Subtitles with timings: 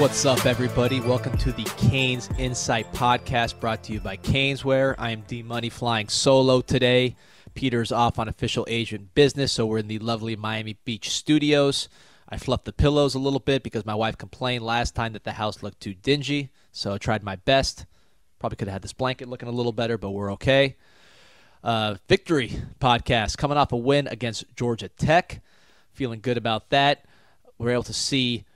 [0.00, 0.98] What's up, everybody?
[0.98, 4.94] Welcome to the Canes In Sight Podcast brought to you by Caneswear.
[4.96, 7.16] I am D Money flying solo today.
[7.52, 11.90] Peter's off on official agent business, so we're in the lovely Miami Beach studios.
[12.30, 15.32] I fluffed the pillows a little bit because my wife complained last time that the
[15.32, 17.84] house looked too dingy, so I tried my best.
[18.38, 20.76] Probably could have had this blanket looking a little better, but we're okay.
[21.62, 25.42] Uh, victory podcast coming off a win against Georgia Tech.
[25.92, 27.04] Feeling good about that.
[27.58, 28.46] We're able to see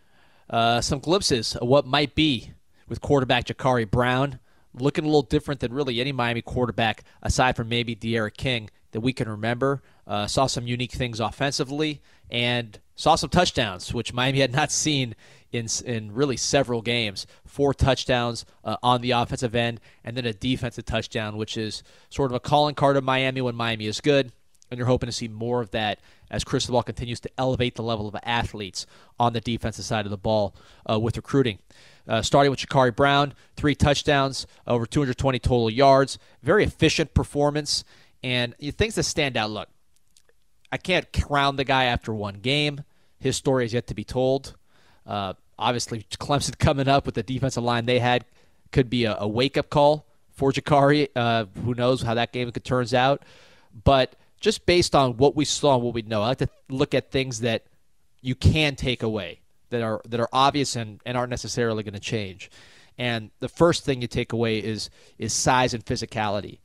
[0.51, 2.52] uh, some glimpses of what might be
[2.89, 4.39] with quarterback Jacurri Brown.
[4.77, 9.01] Looking a little different than really any Miami quarterback, aside from maybe D'Eriq King, that
[9.01, 9.83] we can remember.
[10.07, 15.15] Uh, saw some unique things offensively and saw some touchdowns, which Miami had not seen
[15.52, 17.27] in, in really several games.
[17.47, 22.30] Four touchdowns uh, on the offensive end, and then a defensive touchdown, which is sort
[22.30, 24.33] of a calling card of Miami when Miami is good.
[24.70, 28.09] And you're hoping to see more of that as Cristobal continues to elevate the level
[28.09, 28.87] of athletes
[29.21, 30.54] on the defensive side of the ball
[30.90, 31.59] uh, with recruiting.
[32.06, 37.84] Uh, starting with Jacurri Brown, three touchdowns, over 220 total yards, very efficient performance,
[38.23, 39.51] and things that stand out.
[39.51, 39.68] Look,
[40.73, 42.82] I can't crown the guy after one game.
[43.21, 44.54] His story is yet to be told.
[45.06, 48.24] Uh, obviously, Clemson coming up with the defensive line they had
[48.73, 51.09] could be a, a wake up call for Jacurri.
[51.15, 53.23] Uh, who knows how that game could turns out,
[53.84, 56.92] but just based on what we saw and what we know, I like to look
[56.92, 57.64] at things that
[58.20, 62.00] you can take away that are that are obvious and, and aren't necessarily going to
[62.00, 62.50] change.
[62.98, 66.59] And the first thing you take away is is size and physicality.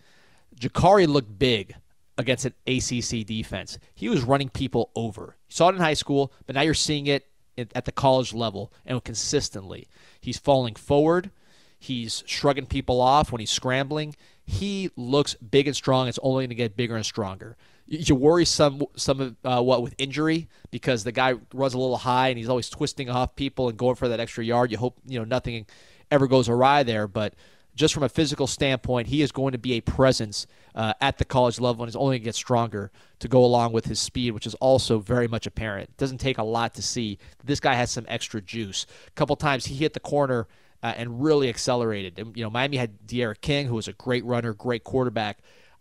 [0.60, 1.74] Jacurri looked big
[2.18, 3.80] against an ACC defense.
[3.96, 5.38] He was running people over.
[5.48, 8.74] You saw it in high school, but now you're seeing it at the college level
[8.86, 9.88] and consistently.
[10.20, 11.32] He's falling forward.
[11.80, 14.18] He's shrugging people off when he's scrambling.
[14.50, 16.08] He looks big and strong.
[16.08, 17.56] It's only going to get bigger and stronger.
[17.86, 22.30] You worry some some uh, what with injury because the guy runs a little high
[22.30, 24.72] and he's always twisting off people and going for that extra yard.
[24.72, 25.68] You hope you know nothing
[26.10, 27.36] ever goes awry there, but
[27.76, 31.26] just from a physical standpoint, he is going to be a presence uh, at the
[31.26, 34.32] college level and is only going to get stronger to go along with his speed,
[34.32, 35.90] which is also very much apparent.
[35.90, 38.88] It doesn't take a lot to see this guy has some extra juice.
[39.08, 40.48] A couple times he hit the corner
[40.84, 42.20] uh, and really accelerated.
[42.20, 45.40] And, you know, Miami had D'Eriq King, who was a great runner, great quarterback.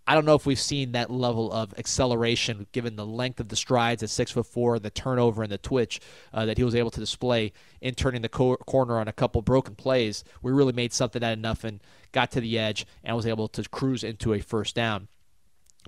[0.08, 3.56] I don't know if we've seen that level of acceleration given the length of the
[3.56, 6.00] strides at six foot four, the turnover and the twitch
[6.32, 9.42] uh, that he was able to display in turning the co- corner on a couple
[9.42, 10.24] broken plays.
[10.40, 11.82] We really made something out of nothing,
[12.12, 15.08] got to the edge, and was able to cruise into a first down.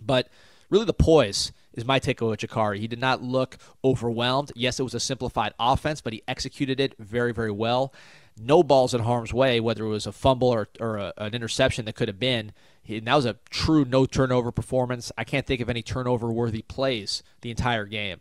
[0.03, 0.29] But
[0.69, 2.79] really, the poise is my takeaway with Jacurri.
[2.79, 4.53] He did not look overwhelmed.
[4.55, 7.95] Yes, it was a simplified offense, but he executed it very, very well
[8.39, 11.85] no balls in harm's way, whether it was a fumble or, or a, an interception
[11.85, 12.53] that could have been.
[12.83, 15.13] He, that was a true no turnover performance.
[15.17, 18.21] I can't think of any turnover worthy plays the entire game.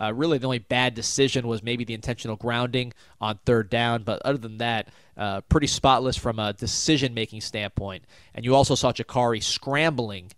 [0.00, 4.22] Uh, really, the only bad decision was maybe the intentional grounding on third down, but
[4.22, 8.04] other than that, uh, pretty spotless from a decision making standpoint.
[8.34, 10.32] And you also saw Jacurri scrambling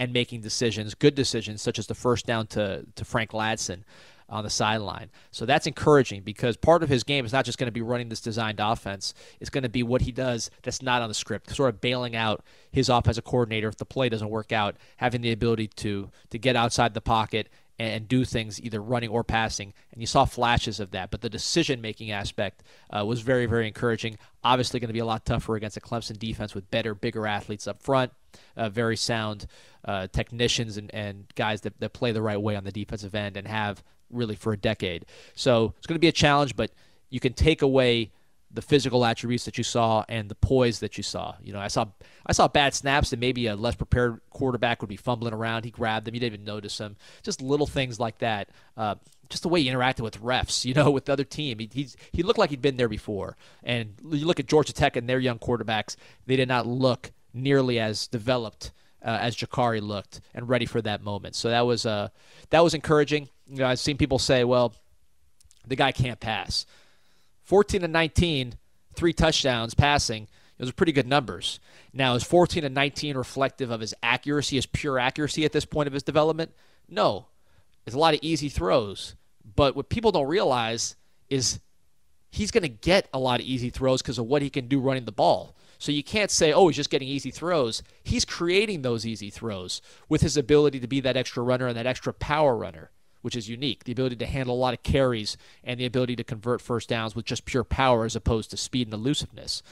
[0.00, 3.84] and making decisions, good decisions, such as the first down to, to Frank Ladson
[4.28, 5.10] on the sideline.
[5.30, 8.08] So that's encouraging because part of his game is not just going to be running
[8.08, 9.14] this designed offense.
[9.40, 12.16] It's going to be what he does that's not on the script, sort of bailing
[12.16, 16.38] out his offensive coordinator if the play doesn't work out, having the ability to to
[16.38, 17.48] get outside the pocket
[17.78, 19.72] and do things either running or passing.
[19.92, 23.66] And you saw flashes of that, but the decision making aspect uh, was very, very
[23.66, 24.16] encouraging.
[24.44, 27.66] Obviously, going to be a lot tougher against a Clemson defense with better, bigger athletes
[27.66, 28.12] up front,
[28.56, 29.46] uh, very sound
[29.84, 33.36] uh, technicians and, and guys that, that play the right way on the defensive end
[33.36, 35.06] and have really for a decade.
[35.34, 36.70] So it's going to be a challenge, but
[37.10, 38.10] you can take away
[38.54, 41.34] the physical attributes that you saw and the poise that you saw.
[41.42, 41.86] You know, I saw
[42.24, 45.64] I saw bad snaps and maybe a less prepared quarterback would be fumbling around.
[45.64, 46.14] He grabbed them.
[46.14, 46.96] You didn't even notice them.
[47.24, 48.50] Just little things like that.
[48.76, 48.94] Uh,
[49.28, 51.58] just the way he interacted with refs, you know, with the other team.
[51.58, 53.36] He, he's, he looked like he'd been there before.
[53.62, 57.80] And you look at Georgia Tech and their young quarterbacks, they did not look nearly
[57.80, 58.72] as developed
[59.04, 61.34] uh, as Jacurri looked and ready for that moment.
[61.34, 62.08] So that was uh,
[62.50, 63.28] that was encouraging.
[63.48, 64.74] You know, I've seen people say, well,
[65.66, 66.66] the guy can't pass.
[67.42, 68.54] 14 and 19,
[68.94, 70.28] three touchdowns passing.
[70.58, 71.60] Those are pretty good numbers.
[71.92, 75.86] Now, is 14 and 19 reflective of his accuracy, his pure accuracy at this point
[75.86, 76.52] of his development?
[76.88, 77.26] No.
[77.86, 79.14] It's a lot of easy throws.
[79.56, 80.96] But what people don't realize
[81.28, 81.60] is
[82.30, 84.80] he's going to get a lot of easy throws because of what he can do
[84.80, 85.54] running the ball.
[85.78, 87.82] So you can't say, oh, he's just getting easy throws.
[88.02, 91.86] He's creating those easy throws with his ability to be that extra runner and that
[91.86, 92.90] extra power runner
[93.24, 93.84] which is unique.
[93.84, 97.16] The ability to handle a lot of carries and the ability to convert first downs
[97.16, 99.62] with just pure power as opposed to speed and elusiveness.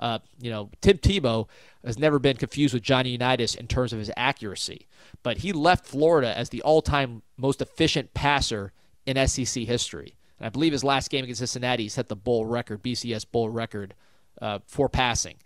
[0.00, 1.46] Uh, you know, Tim Tebow
[1.84, 4.86] has never been confused with Johnny Unitas in terms of his accuracy,
[5.22, 8.72] but he left Florida as the all-time most efficient passer
[9.04, 10.16] in SEC history.
[10.38, 13.92] And I believe his last game against Cincinnati, set the bowl record, BCS bowl record
[14.40, 15.36] uh, for passing.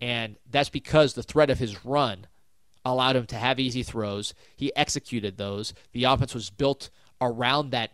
[0.00, 2.28] And that's because the threat of his run
[2.84, 4.34] allowed him to have easy throws.
[4.56, 5.74] He executed those.
[5.92, 6.90] The offense was built
[7.20, 7.92] around that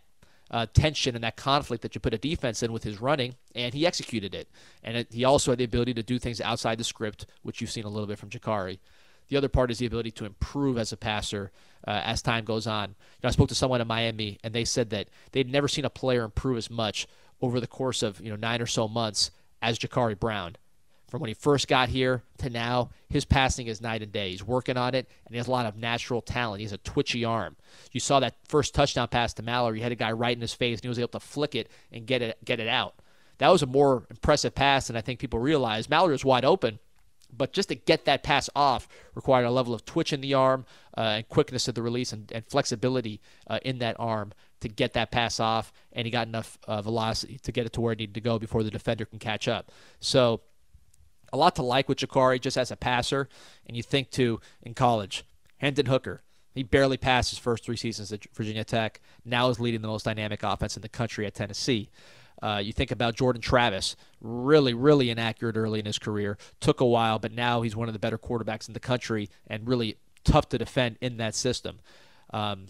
[0.51, 3.73] uh, tension and that conflict that you put a defense in with his running, and
[3.73, 4.49] he executed it.
[4.83, 7.71] And it, he also had the ability to do things outside the script, which you've
[7.71, 8.79] seen a little bit from Jacurri.
[9.29, 11.53] The other part is the ability to improve as a passer
[11.87, 12.91] uh, as time goes on.
[12.91, 15.85] You know, I spoke to someone in Miami, and they said that they'd never seen
[15.85, 17.07] a player improve as much
[17.41, 19.31] over the course of you know nine or so months
[19.63, 20.57] as Jacurri Brown.
[21.11, 24.31] From when he first got here to now, his passing is night and day.
[24.31, 26.61] He's working on it, and he has a lot of natural talent.
[26.61, 27.57] He has a twitchy arm.
[27.91, 29.79] You saw that first touchdown pass to Mallory.
[29.79, 31.69] He had a guy right in his face, and he was able to flick it
[31.91, 32.95] and get it get it out.
[33.39, 35.91] That was a more impressive pass than I think people realize.
[35.91, 36.79] Mallory was wide open,
[37.37, 40.65] but just to get that pass off required a level of twitch in the arm
[40.97, 44.93] uh, and quickness of the release and, and flexibility uh, in that arm to get
[44.93, 47.99] that pass off, and he got enough uh, velocity to get it to where it
[47.99, 49.73] needed to go before the defender can catch up.
[50.01, 50.43] So,
[51.32, 53.29] a lot to like with Jacurri just as a passer,
[53.67, 55.25] and you think to in college,
[55.59, 56.23] Hendon Hooker.
[56.55, 59.00] He barely passed his first three seasons at Virginia Tech.
[59.25, 61.91] Now is leading the most dynamic offense in the country at Tennessee.
[62.43, 66.38] Uh, you think about Jordan Travis, really, really inaccurate early in his career.
[66.59, 69.69] Took a while, but now he's one of the better quarterbacks in the country and
[69.69, 71.79] really tough to defend in that system.
[72.32, 72.67] Um,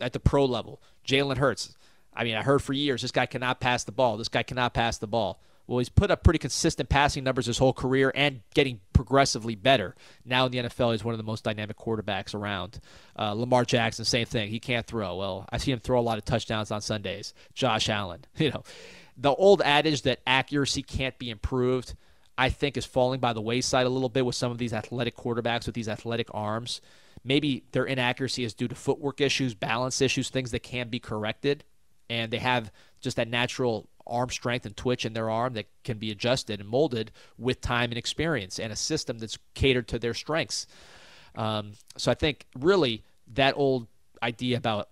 [0.00, 1.74] at the pro level, Jalen Hurts.
[2.14, 4.16] I mean, I heard for years this guy cannot pass the ball.
[4.16, 5.40] This guy cannot pass the ball.
[5.66, 9.94] Well, he's put up pretty consistent passing numbers his whole career and getting progressively better.
[10.24, 12.80] Now in the NFL, he's one of the most dynamic quarterbacks around.
[13.18, 14.50] Uh, Lamar Jackson, same thing.
[14.50, 15.16] He can't throw.
[15.16, 17.32] Well, I see him throw a lot of touchdowns on Sundays.
[17.54, 18.62] Josh Allen, you know,
[19.16, 21.94] the old adage that accuracy can't be improved,
[22.36, 25.16] I think, is falling by the wayside a little bit with some of these athletic
[25.16, 26.80] quarterbacks with these athletic arms.
[27.24, 31.64] Maybe their inaccuracy is due to footwork issues, balance issues, things that can be corrected,
[32.10, 32.70] and they have
[33.00, 36.68] just that natural arm strength and twitch in their arm that can be adjusted and
[36.68, 40.66] molded with time and experience and a system that's catered to their strengths.
[41.36, 43.02] Um, so I think really
[43.34, 43.86] that old
[44.22, 44.88] idea about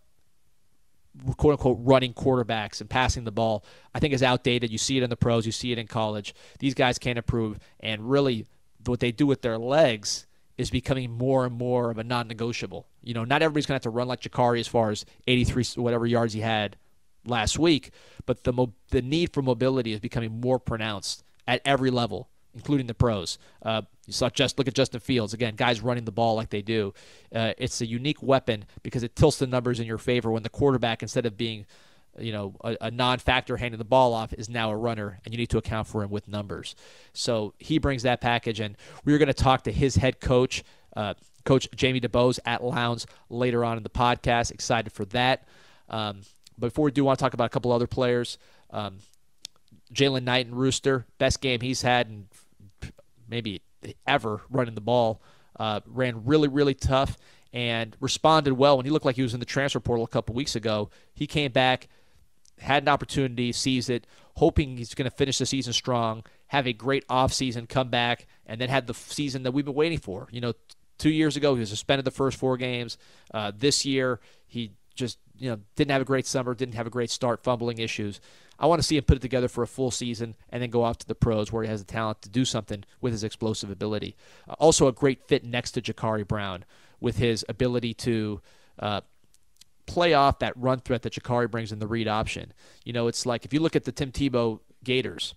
[1.37, 3.65] quote unquote running quarterbacks and passing the ball,
[3.95, 4.71] I think is outdated.
[4.71, 6.35] You see it in the pros, you see it in college.
[6.59, 8.47] These guys can't improve, and really,
[8.87, 10.27] what they do with their legs
[10.59, 12.87] is becoming more and more of a non-negotiable.
[13.03, 15.65] You know, not everybody's going to have to run like Jacurri as far as 83
[15.77, 16.77] whatever yards he had
[17.25, 17.91] last week,
[18.27, 22.87] but the mo- the need for mobility is becoming more pronounced at every level including
[22.87, 23.39] the pros.
[23.63, 26.63] Uh, you saw just look at Justin Fields again, guys running the ball like they
[26.63, 26.93] do.
[27.35, 30.49] Uh, it's a unique weapon because it tilts the numbers in your favor when the
[30.49, 31.67] quarterback, instead of being
[32.19, 35.39] you know a, a, non-factor handing the ball off is now a runner and you
[35.39, 36.75] need to account for him with numbers
[37.15, 38.77] so he brings that package and
[39.07, 40.63] we're going to talk to his head coach
[40.95, 41.15] uh,
[41.47, 45.49] coach Jamey DuBose at lowndes later on in the podcast excited for that
[45.89, 46.21] um,
[46.69, 48.39] before we do want to talk about a couple other players
[48.71, 48.99] um,
[49.91, 52.29] Knighton Rooster, best game he's had in
[53.29, 53.63] maybe
[54.07, 55.23] ever running the ball.
[55.59, 57.19] Uh, ran really, really tough
[57.53, 60.35] and responded well when he looked like he was in the transfer portal a couple
[60.35, 60.89] weeks ago.
[61.13, 61.89] He came back,
[62.59, 64.07] had an opportunity, seized it,
[64.37, 68.61] hoping he's going to finish the season strong, have a great offseason, come back, and
[68.61, 70.29] then had the season that we've been waiting for.
[70.33, 70.55] You know,
[70.99, 72.97] two years ago he was suspended the first four games.
[73.33, 76.91] Uh, this year he just you know didn't have a great summer, didn't have a
[76.91, 78.21] great start, fumbling issues.
[78.61, 80.85] I want to see him put it together for a full season and then go
[80.85, 83.69] off to the pros where he has the talent to do something with his explosive
[83.69, 84.15] ability.
[84.49, 86.65] Uh, also, a great fit next to Jacurri Brown
[87.01, 88.41] with his ability to
[88.79, 89.01] uh,
[89.87, 92.53] play off that run threat that Jacurri brings in the read option.
[92.85, 95.35] You know, it's like if you look at the Tim Tebow Gators,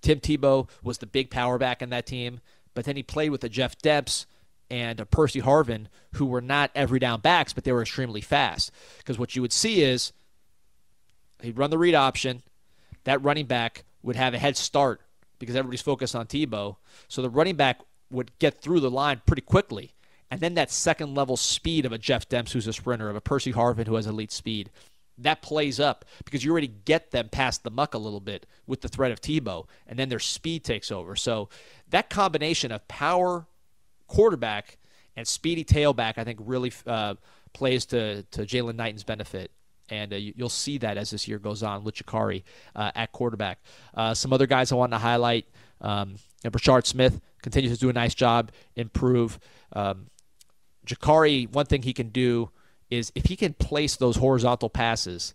[0.00, 2.40] Tim Tebow was the big power back in that team,
[2.74, 4.26] but then he played with the Jeff Demps
[4.70, 8.70] and a Percy Harvin who were not every down backs, but they were extremely fast.
[8.98, 10.12] Because what you would see is
[11.42, 12.42] He'd run the read option.
[13.04, 15.00] That running back would have a head start
[15.38, 16.76] because everybody's focused on Tebow.
[17.08, 19.94] So the running back would get through the line pretty quickly.
[20.30, 23.20] And then that second level speed of a Jeff Demps, who's a sprinter, of a
[23.20, 24.70] Percy Harvin, who has elite speed,
[25.18, 28.80] that plays up because you already get them past the muck a little bit with
[28.80, 31.16] the threat of Tebow, and then their speed takes over.
[31.16, 31.48] So
[31.88, 33.46] that combination of power
[34.10, 34.76] quarterback
[35.16, 37.14] and speedy tailback, I think, really uh,
[37.52, 39.50] plays to, to Jaylan Knighton's benefit
[39.90, 43.60] and uh, you, will see that as this year goes on with uh, at quarterback.
[43.94, 45.46] Uh, some other guys I want to highlight:
[45.80, 46.14] um,
[46.44, 49.38] Brashard Smith continues to do a nice job, improve.
[49.72, 50.06] Um,
[50.86, 52.50] Jacurri, one thing he can do
[52.90, 55.34] is if he can place those horizontal passes,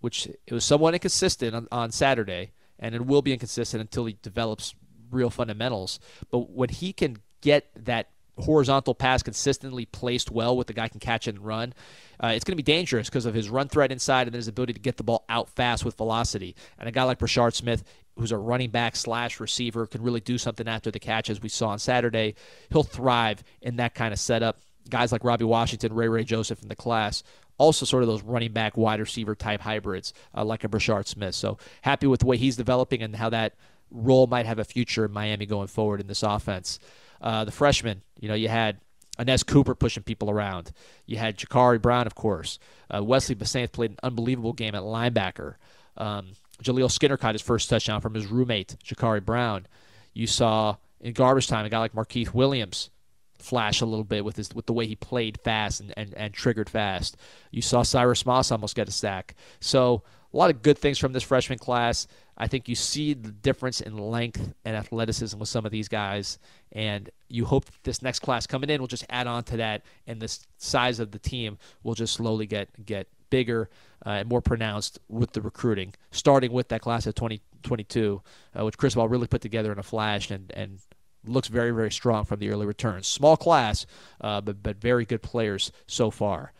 [0.00, 4.16] which it was somewhat inconsistent on, on Saturday, and it will be inconsistent until he
[4.22, 4.74] develops
[5.10, 6.00] real fundamentals.
[6.30, 8.08] But when he can get that
[8.38, 11.74] horizontal pass consistently placed well with the guy can catch it and run,
[12.22, 14.72] uh, it's going to be dangerous because of his run threat inside and his ability
[14.72, 16.56] to get the ball out fast with velocity.
[16.78, 17.84] And a guy like Brashard Smith,
[18.16, 21.48] who's a running back slash receiver, can really do something after the catch, as we
[21.48, 22.34] saw on Saturday.
[22.70, 24.58] He'll thrive in that kind of setup.
[24.88, 27.22] Guys like Robbie Washington, Ray Ray Joseph in the class,
[27.58, 31.34] also sort of those running back wide receiver type hybrids uh, like a Brashard Smith.
[31.34, 33.54] So happy with the way he's developing and how that
[33.90, 36.78] role might have a future in Miami going forward in this offense.
[37.24, 38.78] Uh, the freshman, you know, you had
[39.18, 40.72] Anez Cooper pushing people around.
[41.06, 42.58] You had Jacurri Brown, of course.
[42.94, 45.54] Uh, Wesley Bissainthe played an unbelievable game at linebacker.
[45.96, 49.66] Um, Jaleel Skinner caught his first touchdown from his roommate, Jacurri Brown.
[50.12, 52.90] You saw in garbage time a guy like Markeith Williams
[53.38, 56.34] flash a little bit with his with the way he played fast and, and, and
[56.34, 57.16] triggered fast.
[57.50, 59.34] You saw Cyrus Moss almost get a sack.
[59.60, 60.02] So
[60.34, 62.08] a lot of good things from this freshman class.
[62.36, 66.40] I think you see the difference in length and athleticism with some of these guys,
[66.72, 70.20] and you hope this next class coming in will just add on to that, and
[70.20, 73.70] the size of the team will just slowly get get bigger
[74.04, 78.20] uh, and more pronounced with the recruiting, starting with that class of 2022,
[78.58, 80.80] uh, which Cristobal really put together in a flash and and
[81.26, 83.06] looks very very strong from the early returns.
[83.06, 83.86] Small class,
[84.20, 86.52] uh, but but very good players so far.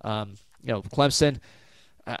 [0.00, 1.40] Um, you know, Clemson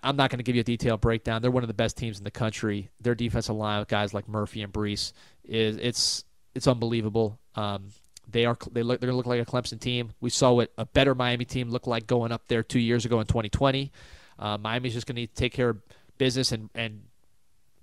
[0.02, 1.40] I'm not going to give you a detailed breakdown.
[1.40, 2.90] They're one of the best teams in the country.
[3.00, 5.12] Their defensive line with guys like Murphy and Bresee
[5.44, 7.38] is it's it's unbelievable.
[7.54, 7.88] Um,
[8.30, 10.12] they are they look they're going to look like a Clemson team.
[10.20, 13.20] We saw what a better Miami team looked like going up there two years ago
[13.20, 13.90] in 2020.
[14.38, 15.78] Uh, Miami's just going to take care of
[16.18, 17.02] business and and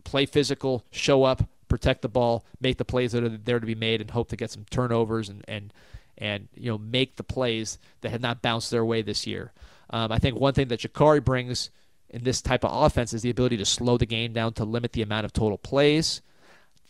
[0.04, 3.76] play physical, show up, protect the ball, make the plays that are there to be
[3.76, 5.74] made, and hope to get some turnovers and and
[6.18, 9.52] and you know make the plays that have not bounced their way this year.
[9.90, 11.70] Um, I think one thing that Jacurri brings
[12.10, 14.94] in this type of offense is the ability to slow the game down to limit
[14.94, 16.22] the amount of total plays.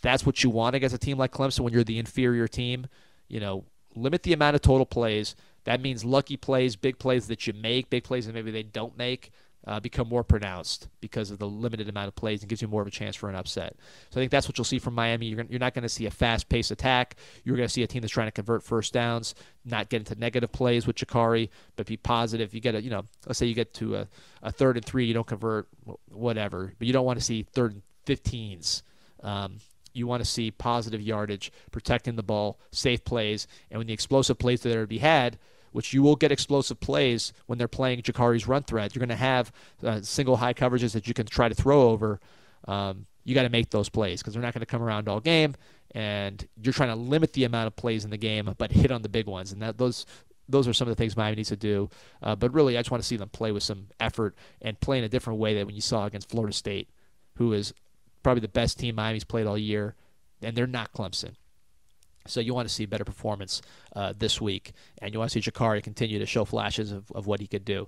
[0.01, 2.88] That's what you want against a team like Clemson when you're the inferior team.
[3.27, 5.36] You know, limit the amount of total plays.
[5.63, 8.98] That means lucky plays, big plays that you make, big plays that maybe they don't
[8.98, 9.31] make
[9.67, 12.81] uh, become more pronounced because of the limited amount of plays and gives you more
[12.81, 13.75] of a chance for an upset.
[14.10, 15.27] So I think that's what you'll see from Miami.
[15.27, 17.15] You're, you're not going to see a fast paced attack.
[17.43, 20.15] You're going to see a team that's trying to convert first downs, not get into
[20.15, 22.53] negative plays with Jacurri, but be positive.
[22.53, 24.07] You get a, you know, let's say you get to a,
[24.43, 25.67] a third and three, you don't convert,
[26.10, 28.84] whatever, but you don't want to see third and 15s.
[29.24, 29.57] Um,
[29.93, 34.38] you want to see positive yardage, protecting the ball, safe plays, and when the explosive
[34.38, 35.39] plays that are to be had,
[35.75, 38.96] which you will get explosive plays when they're playing Jacurri's run threat.
[38.96, 39.51] You're going to have
[39.84, 42.22] uh, single high coverages that you can try to throw over.
[42.65, 45.20] Um, you got to make those plays because they're not going to come around all
[45.20, 45.53] game,
[45.94, 49.01] and you're trying to limit the amount of plays in the game, but hit on
[49.01, 49.51] the big ones.
[49.51, 50.05] And that those
[50.48, 51.89] those are some of the things Miami needs to do.
[52.24, 54.98] Uh, but really, I just want to see them play with some effort and play
[54.98, 56.88] in a different way than when you saw against Florida State,
[57.36, 57.74] who is
[58.24, 59.96] probably the best team Miami's played all year,
[60.41, 61.34] and they're not Clemson.
[62.27, 63.62] So you want to see better performance
[63.96, 67.27] uh, this week, and you want to see Jacurri continue to show flashes of, of
[67.27, 67.88] what he could do.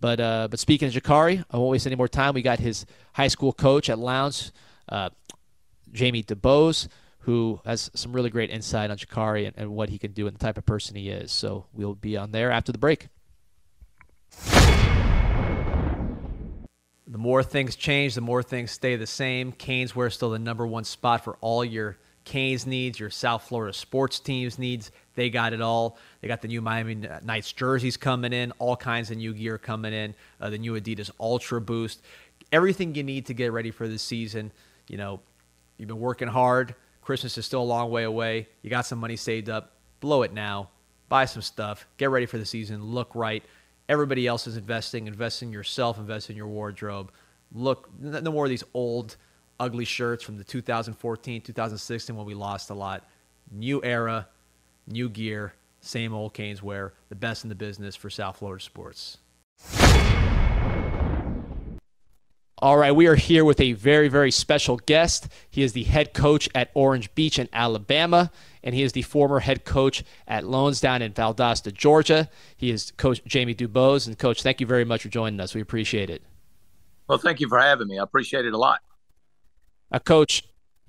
[0.00, 2.34] But uh, but speaking of Jacurri, I won't waste any more time.
[2.34, 4.52] We got his high school coach at Lowndes,
[4.88, 5.10] uh,
[5.92, 6.88] Jamey DuBose,
[7.20, 10.36] who has some really great insight on Jacurri and, and what he can do and
[10.36, 11.32] the type of person he is.
[11.32, 13.08] So we'll be on there after the break.
[17.06, 19.52] The more things change, the more things stay the same.
[19.52, 23.72] Caneswear is still the number one spot for all your Canes needs, your South Florida
[23.72, 24.90] sports teams needs.
[25.14, 25.98] They got it all.
[26.20, 29.92] They got the new Miami Knights jerseys coming in, all kinds of new gear coming
[29.92, 32.02] in, uh, the new Adidas Ultra Boost,
[32.50, 34.50] everything you need to get ready for the season.
[34.88, 35.20] You know,
[35.76, 36.74] you've been working hard.
[37.02, 38.48] Christmas is still a long way away.
[38.62, 39.72] You got some money saved up.
[40.00, 40.70] Blow it now.
[41.08, 41.86] Buy some stuff.
[41.98, 42.82] Get ready for the season.
[42.82, 43.44] Look right.
[43.88, 45.06] Everybody else is investing.
[45.06, 45.98] Invest in yourself.
[45.98, 47.12] Invest in your wardrobe.
[47.52, 49.16] Look, no more of these old
[49.60, 53.04] ugly shirts from the 2014, 2016 when we lost a lot.
[53.50, 54.28] New era,
[54.86, 59.18] new gear, same old Canes wear, the best in the business for South Florida sports.
[62.58, 65.28] All right, we are here with a very, very special guest.
[65.50, 68.30] He is the head coach at Orange Beach in Alabama,
[68.62, 72.30] and he is the former head coach at Lowndes down in Valdosta, Georgia.
[72.56, 74.06] He is Coach Jamey DuBose.
[74.06, 75.54] And, Coach, thank you very much for joining us.
[75.54, 76.22] We appreciate it.
[77.06, 77.98] Well, thank you for having me.
[77.98, 78.80] I appreciate it a lot
[79.94, 80.42] a coach,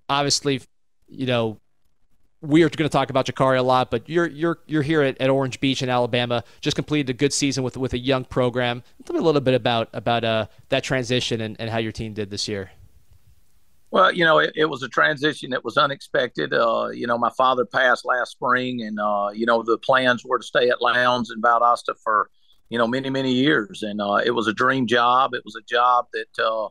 [0.10, 0.62] obviously,
[1.08, 1.60] you know,
[2.42, 5.20] we are going to talk about Jacurri a lot, but you're you're you're here at,
[5.22, 6.44] at, Orange Beach in Alabama.
[6.60, 8.84] Just completed a good season with with a young program.
[9.06, 12.14] Tell me a little bit about about uh, that transition and, and how your team
[12.14, 12.72] did this year.
[13.92, 16.54] Well, you know, it, it was a transition that was unexpected.
[16.54, 20.40] Uh, you know, my father passed last spring, and uh, you know the plans were
[20.40, 22.30] to stay at Lowndes in Valdosta for
[22.70, 25.34] you know many many years, and uh, it was a dream job.
[25.34, 26.70] It was a job that uh,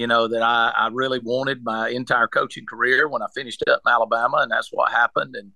[0.00, 3.82] you know, that I, I really wanted my entire coaching career when I finished up
[3.84, 5.36] in Alabama, and that's what happened.
[5.36, 5.52] And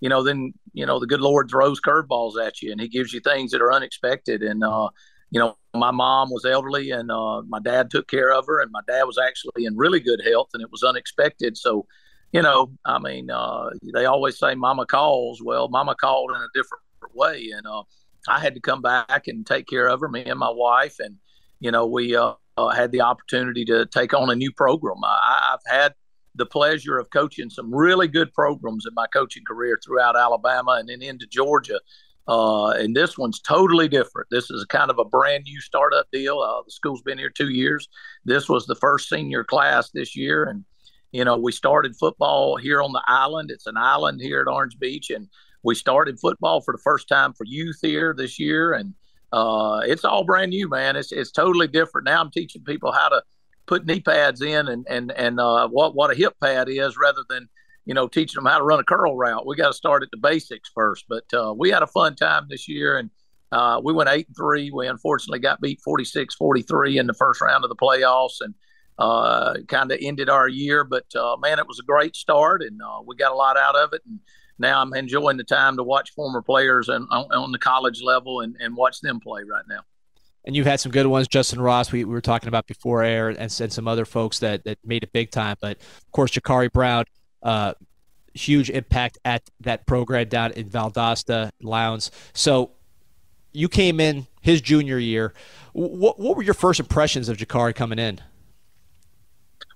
[0.00, 3.12] you know, then you know the good Lord throws curveballs at you, and He gives
[3.12, 4.42] you things that are unexpected.
[4.42, 4.88] And uh,
[5.30, 8.72] you know, my mom was elderly, and uh, my dad took care of her, and
[8.72, 11.58] my dad was actually in really good health, and it was unexpected.
[11.58, 11.86] So,
[12.32, 16.48] you know, I mean, uh, they always say "Mama calls." Well, Mama called in a
[16.54, 16.82] different
[17.14, 17.82] way, and uh,
[18.26, 21.16] I had to come back and take care of her, me and my wife, and
[21.60, 22.16] you know, we
[22.56, 24.98] uh, had the opportunity to take on a new program.
[25.04, 25.94] I, I've had
[26.34, 30.88] the pleasure of coaching some really good programs in my coaching career throughout Alabama and
[30.88, 31.80] then into Georgia.
[32.28, 34.28] Uh, and this one's totally different.
[34.30, 36.40] This is kind of a brand new startup deal.
[36.40, 37.88] Uh, the school's been here two years.
[38.24, 40.64] This was the first senior class this year, and
[41.12, 43.52] you know we started football here on the island.
[43.52, 45.28] It's an island here at Orange Beach, and
[45.62, 48.92] we started football for the first time for youth here this year, and
[49.32, 50.96] uh, it's all brand new, man.
[50.96, 52.06] It's it's totally different.
[52.06, 53.22] Now I'm teaching people how to
[53.66, 57.22] put knee pads in and and and uh, what what a hip pad is, rather
[57.28, 57.48] than
[57.84, 59.46] you know teaching them how to run a curl route.
[59.46, 61.04] We got to start at the basics first.
[61.08, 63.10] But uh, we had a fun time this year, and
[63.52, 64.70] uh, we went eight and three.
[64.70, 68.54] We unfortunately got beat 46-43 in the first round of the playoffs, and
[68.98, 70.84] uh, kind of ended our year.
[70.84, 73.76] But uh, man, it was a great start, and uh, we got a lot out
[73.76, 74.02] of it.
[74.06, 74.20] And
[74.58, 78.40] now I'm enjoying the time to watch former players and on, on the college level
[78.40, 79.80] and, and watch them play right now
[80.46, 81.26] and you've had some good ones.
[81.26, 84.64] Justin Ross, we, we were talking about before air, and, and some other folks that,
[84.64, 85.56] that made it big time.
[85.60, 87.04] But of course, Jacurri Brown,
[87.42, 87.74] uh,
[88.32, 92.10] huge impact at that program down in Valdosta, Lowndes.
[92.32, 92.70] So
[93.52, 95.34] you came in his junior year.
[95.72, 98.20] What, what were your first impressions of Jacurri coming in?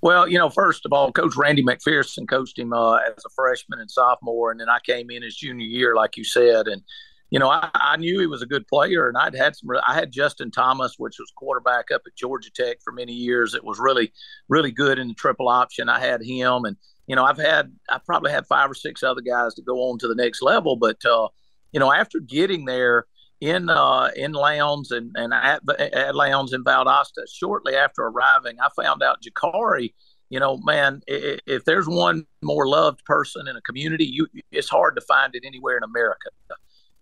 [0.02, 3.80] Well, you know, first of all, Coach Randy McPherson coached him uh, as a freshman
[3.80, 6.82] and sophomore, and then I came in his junior year, like you said, and
[7.30, 9.68] you know, I, I, knew he was a good player, and I'd had some.
[9.86, 13.54] I had Justin Thomas, which was quarterback up at Georgia Tech for many years.
[13.54, 14.12] It was really,
[14.48, 15.88] really good in the triple option.
[15.88, 16.76] I had him, and
[17.06, 19.98] you know, I've had, I probably had five or six other guys to go on
[20.00, 20.74] to the next level.
[20.74, 21.28] But uh,
[21.70, 23.06] you know, after getting there
[23.40, 28.68] in uh, in Lowndes and and at, at Lowndes in Valdosta, shortly after arriving, I
[28.76, 29.92] found out Jacurri
[30.30, 34.94] you know, man, if there's one more loved person in a community, you, it's hard
[34.94, 36.30] to find it anywhere in America.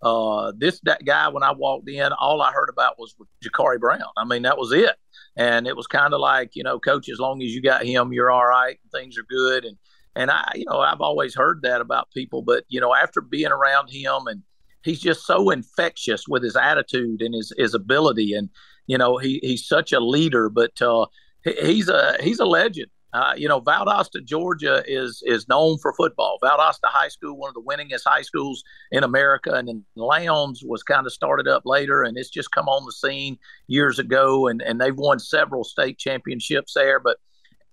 [0.00, 4.00] Uh, this that guy when I walked in, all I heard about was Jacurri Brown.
[4.16, 4.96] I mean, that was it,
[5.36, 8.12] and it was kind of like you know, coach, as long as you got him,
[8.12, 8.78] you're all right.
[8.92, 9.76] Things are good, and
[10.16, 13.52] and I, you know, I've always heard that about people, but you know, after being
[13.52, 14.42] around him, and
[14.82, 18.50] he's just so infectious with his attitude and his his ability, and
[18.86, 21.06] you know, he he's such a leader, but uh,
[21.44, 22.90] he's a he's a legend.
[23.14, 26.38] Uh, you know, Valdosta, Georgia is is known for football.
[26.42, 30.82] Valdosta High School, one of the winningest high schools in America, and then Lowndes was
[30.82, 34.60] kind of started up later, and it's just come on the scene years ago, and
[34.60, 37.00] and they've won several state championships there.
[37.00, 37.16] But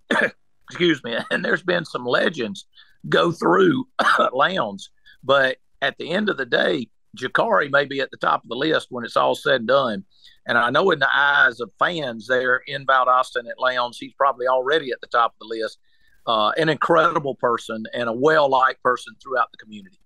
[0.69, 2.65] excuse me, and there's been some legends
[3.09, 3.87] go through
[4.33, 4.89] Lowndes,
[5.23, 8.55] but at the end of the day, Jacurri may be at the top of the
[8.55, 10.05] list when it's all said and done.
[10.47, 14.13] And I know in the eyes of fans there in Valdosta and at Lowndes, he's
[14.13, 15.79] probably already at the top of the list.
[16.27, 19.99] Uh, an incredible person and a well liked person throughout the community.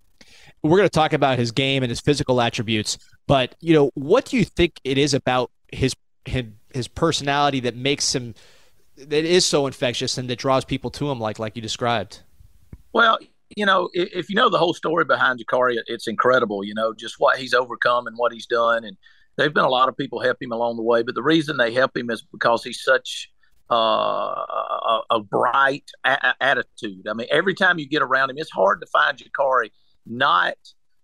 [0.62, 4.26] We're going to talk about his game and his physical attributes, but you know, what
[4.26, 5.94] do you think it is about his
[6.26, 6.44] his,
[6.74, 8.34] his personality that makes him
[8.96, 12.20] that is so infectious and that draws people to him, like like you described?
[12.92, 13.18] Well,
[13.56, 16.64] you know, if, you know the whole story behind Jacurri, it's incredible.
[16.64, 18.96] You know, just what he's overcome and what he's done, and
[19.36, 21.72] there've been a lot of people help him along the way, but the reason they
[21.72, 23.30] help him is because he's such
[23.70, 27.06] uh, a, a, bright a- attitude.
[27.08, 29.70] I mean, every time you get around him, it's hard to find Jacurri
[30.06, 30.56] not,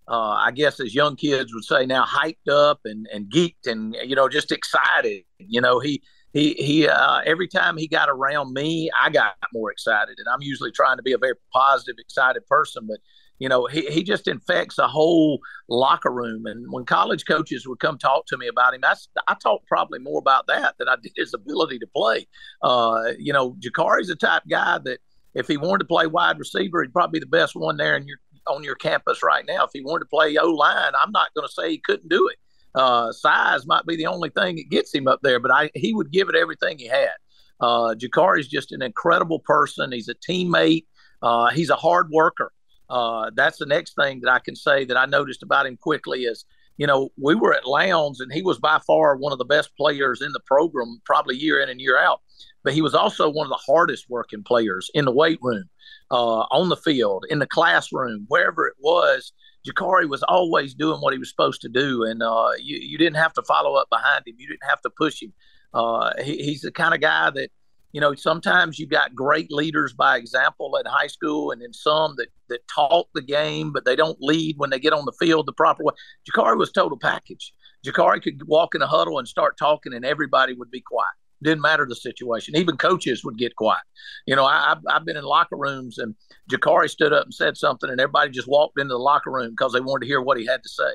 [0.09, 3.97] uh, I guess, as young kids would say now, hyped up and, and geeked and
[4.05, 5.23] you know just excited.
[5.39, 6.03] You know, he
[6.37, 6.89] he he.
[6.89, 10.99] Uh, every time he got around me, I got more excited, and I'm usually trying
[10.99, 12.99] to be a very positive, excited person, but
[13.39, 16.47] you know, he, he just infects a whole locker room.
[16.47, 18.95] And when college coaches would come talk to me about him, I,
[19.29, 22.27] I talked probably more about that than I did his ability to play.
[22.63, 25.01] Uh, you know, Jacurri's the type guy that
[25.35, 28.07] if he wanted to play wide receiver, he'd probably be the best one there in
[28.07, 29.65] your, on your campus right now.
[29.65, 32.29] If he wanted to play O line, I'm not going to say he couldn't do
[32.29, 32.39] it.
[32.77, 35.95] Uh, size might be the only thing that gets him up there, but I, he
[35.95, 37.15] would give it everything he had.
[37.59, 39.93] Uh, Jacurri's just an incredible person.
[39.93, 40.85] He's a teammate.
[41.23, 42.53] Uh, he's a hard worker.
[42.89, 46.25] Uh, that's the next thing that I can say that I noticed about him quickly
[46.25, 46.45] is,
[46.77, 49.71] you know, we were at Lowndes and he was by far one of the best
[49.77, 52.21] players in the program, probably year in and year out.
[52.63, 55.65] But he was also one of the hardest working players in the weight room,
[56.11, 59.33] uh, on the field, in the classroom, wherever it was.
[59.67, 63.17] Jacurri was always doing what he was supposed to do, and uh, you, you didn't
[63.17, 64.37] have to follow up behind him.
[64.39, 65.33] You didn't have to push him.
[65.75, 67.51] Uh, he, he's the kind of guy that
[67.97, 72.15] you know, sometimes you got great leaders by example at high school, and then some
[72.19, 75.47] that that talk the game, but they don't lead when they get on the field
[75.47, 75.95] the proper way.
[76.29, 77.55] Jacurri was total package.
[77.87, 81.07] Jacurri could walk in a huddle and start talking, and everybody would be quiet.
[81.43, 82.57] Didn't matter the situation.
[82.57, 83.83] Even coaches would get quiet.
[84.27, 86.15] You know, I, I've, I've been in locker rooms, and
[86.51, 89.73] Jacurri stood up and said something, and everybody just walked into the locker room because
[89.73, 90.93] they wanted to hear what he had to say.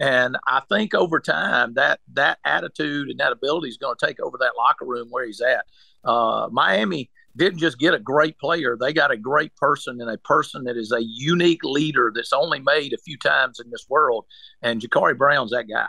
[0.00, 4.18] And I think over time that that attitude and that ability is going to take
[4.18, 5.66] over that locker room where he's at
[6.04, 10.18] uh, Miami didn't just get a great player; they got a great person and a
[10.18, 14.24] person that is a unique leader that's only made a few times in this world.
[14.62, 15.86] And Jacurri Brown's that guy.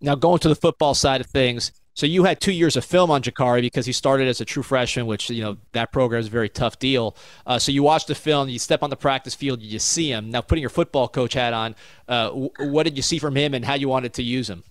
[0.00, 3.10] Now, going to the football side of things, so you had two years of film
[3.10, 6.28] on Jacurri because he started as a true freshman, which you know that program is
[6.28, 7.14] a very tough deal.
[7.44, 10.30] Uh, so you watch the film, you step on the practice field, you see him.
[10.30, 11.76] Now, putting your football coach hat on,
[12.08, 14.64] uh, what did you see from him, and how you wanted to use him?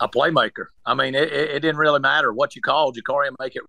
[0.00, 0.66] a playmaker.
[0.84, 3.62] I mean, it, it, didn't really matter what you called Jacurri and make it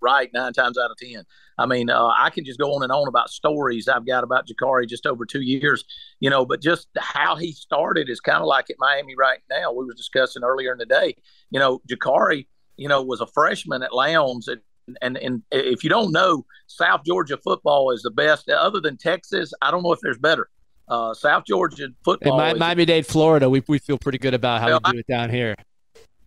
[0.00, 1.24] right nine times out of ten.
[1.58, 4.46] I mean, uh, I can just go on and on about stories I've got about
[4.48, 5.84] Jacurri just over two years,
[6.18, 6.46] you know.
[6.46, 9.72] But just how he started is kind of like at Miami right now.
[9.72, 11.16] We were discussing earlier in the day.
[11.50, 14.60] You know, Jacurri, you know, was a freshman at Lowndes, and
[15.02, 18.48] and and if you don't know, South Georgia football is the best.
[18.48, 20.48] Other than Texas, I don't know if there's better.
[20.88, 22.40] Uh, South Georgia football.
[22.40, 25.06] In Miami Dade, Florida, we, we feel pretty good about how well, we do it
[25.06, 25.54] down here.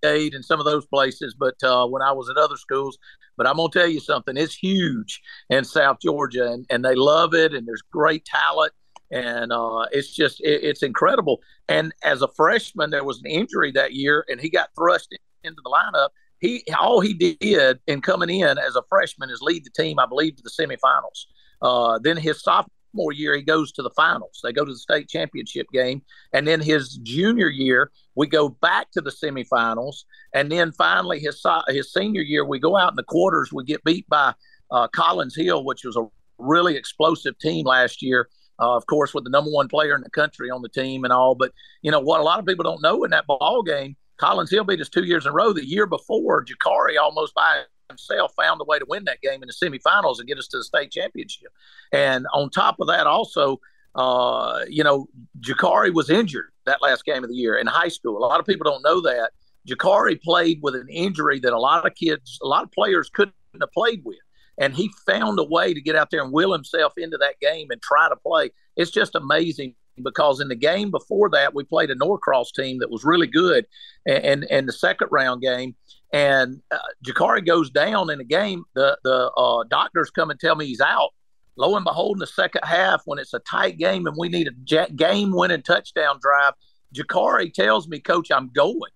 [0.04, 2.98] State and some of those places, but uh, when I was at other schools.
[3.38, 7.34] But I'm gonna tell you something; it's huge in South Georgia, and, and they love
[7.34, 8.74] it, and there's great talent,
[9.12, 11.42] and uh, it's just it, it's incredible.
[11.68, 15.62] And as a freshman, there was an injury that year, and he got thrust into
[15.64, 16.10] the lineup.
[16.40, 20.06] He all he did in coming in as a freshman is lead the team, I
[20.06, 21.26] believe, to the semifinals.
[21.62, 24.40] Uh, then his sophomore sophomore year, he goes to the finals.
[24.44, 26.02] They go to the state championship game.
[26.34, 30.04] And then his junior year, we go back to the semifinals.
[30.34, 33.52] And then finally, his, his senior year, we go out in the quarters.
[33.52, 34.34] We get beat by
[34.72, 36.06] uh, Collins Hill, which was a
[36.38, 38.30] really explosive team last year.
[38.60, 41.12] Uh, of course, with the number one player in the country on the team and
[41.12, 41.36] all.
[41.36, 41.52] But,
[41.82, 44.64] you know, what a lot of people don't know in that ball game, Collins Hill
[44.64, 45.54] beat us two years in a row.
[45.54, 49.48] The year before, Jacurri almost by himself found a way to win that game in
[49.48, 51.52] the semifinals and get us to the state championship.
[51.92, 53.60] And on top of that, also,
[53.96, 55.08] uh, you know,
[55.40, 58.18] Jacurri was injured that last game of the year in high school.
[58.18, 59.32] A lot of people don't know that.
[59.68, 63.34] Jacurri played with an injury that a lot of kids, a lot of players couldn't
[63.60, 64.18] have played with.
[64.60, 67.68] And he found a way to get out there and will himself into that game
[67.72, 68.52] and try to play.
[68.76, 72.90] It's just amazing because in the game before that, we played a Norcross team that
[72.90, 73.66] was really good,
[74.06, 75.76] and and the second round game,
[76.14, 78.64] and uh, Jacurri goes down in the game.
[78.76, 81.10] The the uh, doctors come and tell me he's out.
[81.58, 84.48] Lo and behold, in the second half, when it's a tight game and we need
[84.48, 86.54] a game winning touchdown drive,
[86.96, 88.92] Jacurri tells me, "Coach, I'm going."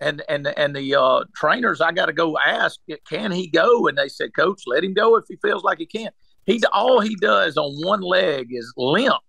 [0.00, 3.86] And and and the uh, trainers, I got to go ask, can he go?
[3.86, 6.10] And they said, Coach, let him go if he feels like he can.
[6.44, 9.22] He all he does on one leg is limp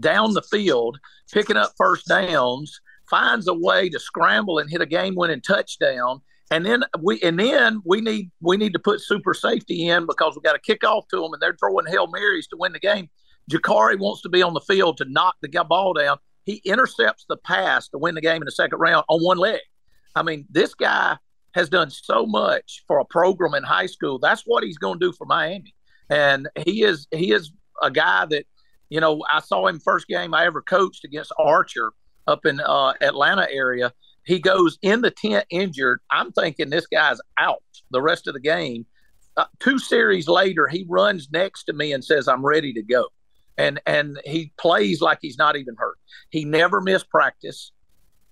[0.00, 0.98] down the field,
[1.32, 6.20] picking up first downs, finds a way to scramble and hit a game-winning touchdown.
[6.50, 10.34] And then we and then we need we need to put super safety in because
[10.34, 12.78] we got to kick off to them and they're throwing hail marys to win the
[12.78, 13.10] game.
[13.50, 16.18] Jacurri wants to be on the field to knock the ball down.
[16.44, 19.60] He intercepts the pass to win the game in the second round on one leg.
[20.14, 21.18] I mean, this guy
[21.54, 24.18] has done so much for a program in high school.
[24.18, 25.74] That's what he's going to do for Miami.
[26.08, 28.46] And he is he is a guy that
[28.90, 31.92] you know, I saw him first game I ever coached against Archer
[32.26, 33.92] up in uh, Atlanta area.
[34.28, 36.00] He goes in the tent injured.
[36.10, 38.84] I'm thinking this guy's out the rest of the game.
[39.38, 43.06] Uh, two series later, he runs next to me and says, "I'm ready to go,"
[43.56, 45.96] and and he plays like he's not even hurt.
[46.28, 47.72] He never missed practice.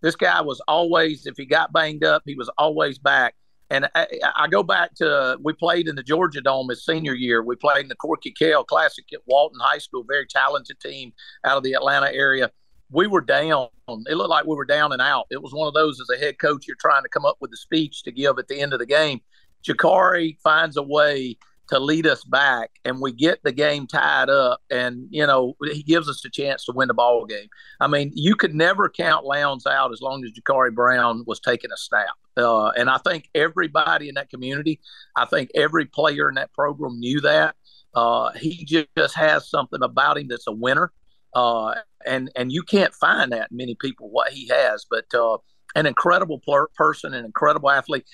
[0.02, 3.34] This guy was always, if he got banged up, he was always back.
[3.70, 4.06] And I,
[4.36, 7.42] I, go back to we played in the Georgia Dome his senior year.
[7.42, 11.56] We played in the Corky Kell Classic at Walton High School, very talented team out
[11.56, 12.50] of the Atlanta area.
[12.90, 13.68] We were down.
[13.88, 15.26] It looked like we were down and out.
[15.30, 17.52] It was one of those as a head coach, you're trying to come up with
[17.52, 19.20] a speech to give at the end of the game.
[19.64, 21.36] Jacurri finds a way
[21.68, 25.82] to lead us back and we get the game tied up and you know he
[25.82, 27.48] gives us a chance to win the ball game
[27.80, 31.72] i mean you could never count lowndes out as long as jacurri brown was taking
[31.72, 34.80] a snap uh, and i think everybody in that community
[35.16, 37.56] i think every player in that program knew that
[37.94, 40.92] uh, he just has something about him that's a winner
[41.34, 41.74] uh,
[42.06, 45.36] and and you can't find that many people what he has but uh,
[45.76, 48.06] an incredible per- person, an incredible athlete.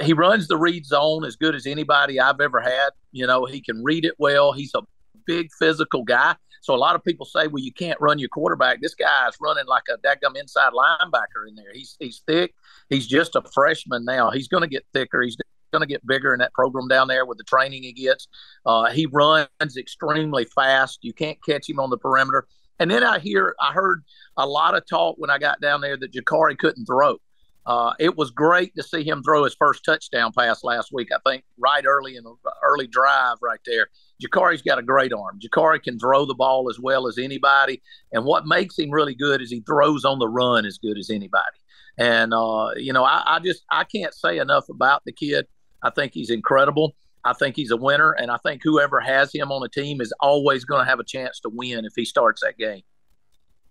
[0.00, 2.90] He runs the read zone as good as anybody I've ever had.
[3.12, 4.52] You know, he can read it well.
[4.52, 4.82] He's a
[5.24, 6.34] big physical guy.
[6.62, 8.82] So a lot of people say, well, you can't run your quarterback.
[8.82, 11.72] This guy is running like a daggum inside linebacker in there.
[11.72, 12.54] He's he's thick.
[12.88, 14.30] He's just a freshman now.
[14.30, 15.22] He's going to get thicker.
[15.22, 15.36] He's
[15.72, 18.26] going to get bigger in that program down there with the training he gets.
[18.66, 20.98] Uh, he runs extremely fast.
[21.02, 22.48] You can't catch him on the perimeter.
[22.80, 24.02] And then I hear, I heard
[24.36, 27.18] a lot of talk when I got down there that Jacurri couldn't throw.
[27.66, 31.10] Uh, it was great to see him throw his first touchdown pass last week.
[31.14, 33.88] I think right early in the early drive, right there.
[34.20, 35.38] Jacurri's got a great arm.
[35.38, 39.42] Jacurri can throw the ball as well as anybody, and what makes him really good
[39.42, 41.58] is he throws on the run as good as anybody.
[41.98, 45.46] And uh, you know, I, I just I can't say enough about the kid.
[45.82, 46.96] I think he's incredible.
[47.24, 50.12] I think he's a winner, and I think whoever has him on the team is
[50.20, 52.82] always going to have a chance to win if he starts that game.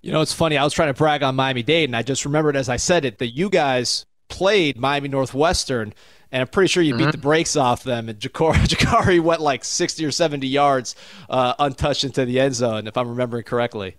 [0.01, 0.57] You know, it's funny.
[0.57, 3.05] I was trying to brag on Miami Dade, and I just remembered as I said
[3.05, 5.93] it that you guys played Miami Northwestern,
[6.31, 7.05] and I'm pretty sure you mm-hmm.
[7.05, 8.07] beat the brakes off them.
[8.07, 10.95] And Jacurri, Jacurri went like 60 or 70 yards
[11.29, 13.97] uh, untouched into the end zone, if I'm remembering correctly.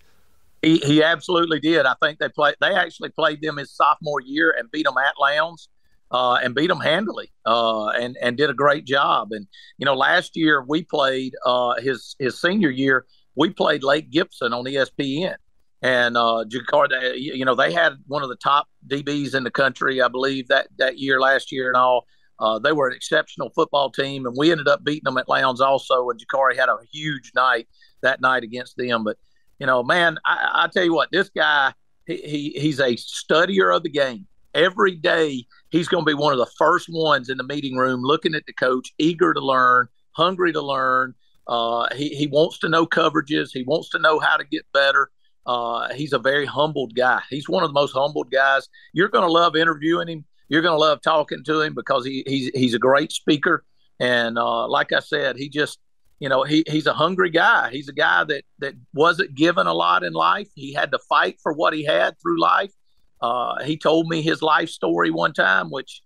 [0.62, 1.86] He, he absolutely did.
[1.86, 2.54] I think they played.
[2.60, 5.68] They actually played them his sophomore year and beat them at Lowndes.
[6.12, 9.28] Uh, and beat them handily uh, and and did a great job.
[9.30, 9.46] And
[9.78, 13.06] you know, last year we played uh, his his senior year.
[13.36, 15.36] We played Lake Gibson on ESPN,
[15.82, 20.02] and uh, Jacurri, you know, they had one of the top DBs in the country,
[20.02, 22.06] I believe, that that year, last year, and all.
[22.38, 25.60] Uh, they were an exceptional football team, and we ended up beating them at Lowndes
[25.60, 26.08] also.
[26.08, 27.68] And Jacurri had a huge night
[28.00, 29.04] that night against them.
[29.04, 29.18] But
[29.58, 31.74] you know, man, I, I tell you what, this guy,
[32.06, 34.26] he, he he's a studier of the game.
[34.54, 38.02] Every day, he's going to be one of the first ones in the meeting room,
[38.02, 41.14] looking at the coach, eager to learn, hungry to learn.
[41.46, 43.50] Uh, he he wants to know coverages.
[43.52, 45.10] He wants to know how to get better.
[45.46, 47.20] Uh, he's a very humbled guy.
[47.30, 48.68] He's one of the most humbled guys.
[48.92, 50.24] You're going to love interviewing him.
[50.48, 53.64] You're going to love talking to him because he, he's he's a great speaker.
[53.98, 55.78] And uh, like I said, he just
[56.18, 57.70] you know he, he's a hungry guy.
[57.70, 60.48] He's a guy that that wasn't given a lot in life.
[60.54, 62.72] He had to fight for what he had through life.
[63.20, 66.02] Uh, he told me his life story one time, which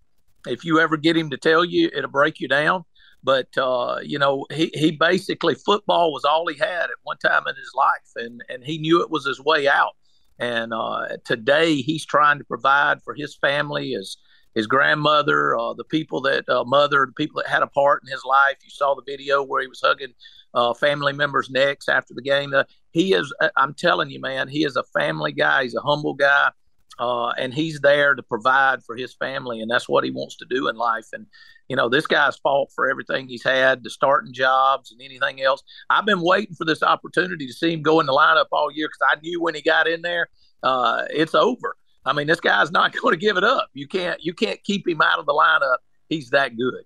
[0.47, 2.85] if you ever get him to tell you, it'll break you down.
[3.23, 7.45] But uh, you know, he, he basically football was all he had at one time
[7.49, 9.93] in his life, and and he knew it was his way out.
[10.39, 14.19] And uh, today, he's trying to provide for his family, his
[14.55, 18.13] his grandmother, uh, the people that uh, mother, the people that had a part in
[18.13, 18.57] his life.
[18.63, 20.15] You saw the video where he was hugging
[20.53, 22.55] uh, family members' necks after the game.
[22.55, 25.65] Uh, he is, I'm telling you, man, he is a family guy.
[25.65, 26.51] He's a humble guy.
[26.99, 30.47] Uh, and he's there to provide for his family, and that's what he wants to
[30.49, 31.07] do in life.
[31.13, 31.27] And
[31.69, 35.63] you know, this guy's fought for everything he's had, the starting jobs and anything else.
[35.89, 38.89] I've been waiting for this opportunity to see him go in the lineup all year
[38.89, 40.29] because I knew when he got in there,
[40.63, 41.77] uh, it's over.
[42.05, 43.69] I mean, this guy's not going to give it up.
[43.73, 45.79] You can't you can't keep him out of the lineup.
[46.09, 46.85] He's that good.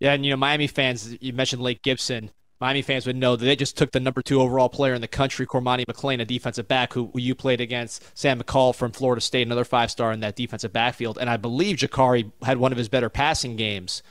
[0.00, 2.30] Yeah, and you know, Miami fans, you mentioned Lake Gibson.
[2.62, 5.08] Miami fans would know that they just took the number two overall player in the
[5.08, 9.20] country, Cormani McClain, a defensive back who, who you played against, Sam McCall from Florida
[9.20, 11.18] State, another five star in that defensive backfield.
[11.20, 14.04] And I believe Jacurri had one of his better passing games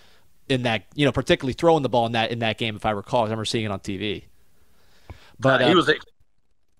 [0.49, 2.91] in that, you know, particularly throwing the ball in that in that game, if I
[2.91, 3.21] recall.
[3.21, 4.25] I remember seeing it on TV.
[5.39, 5.95] But uh, he was a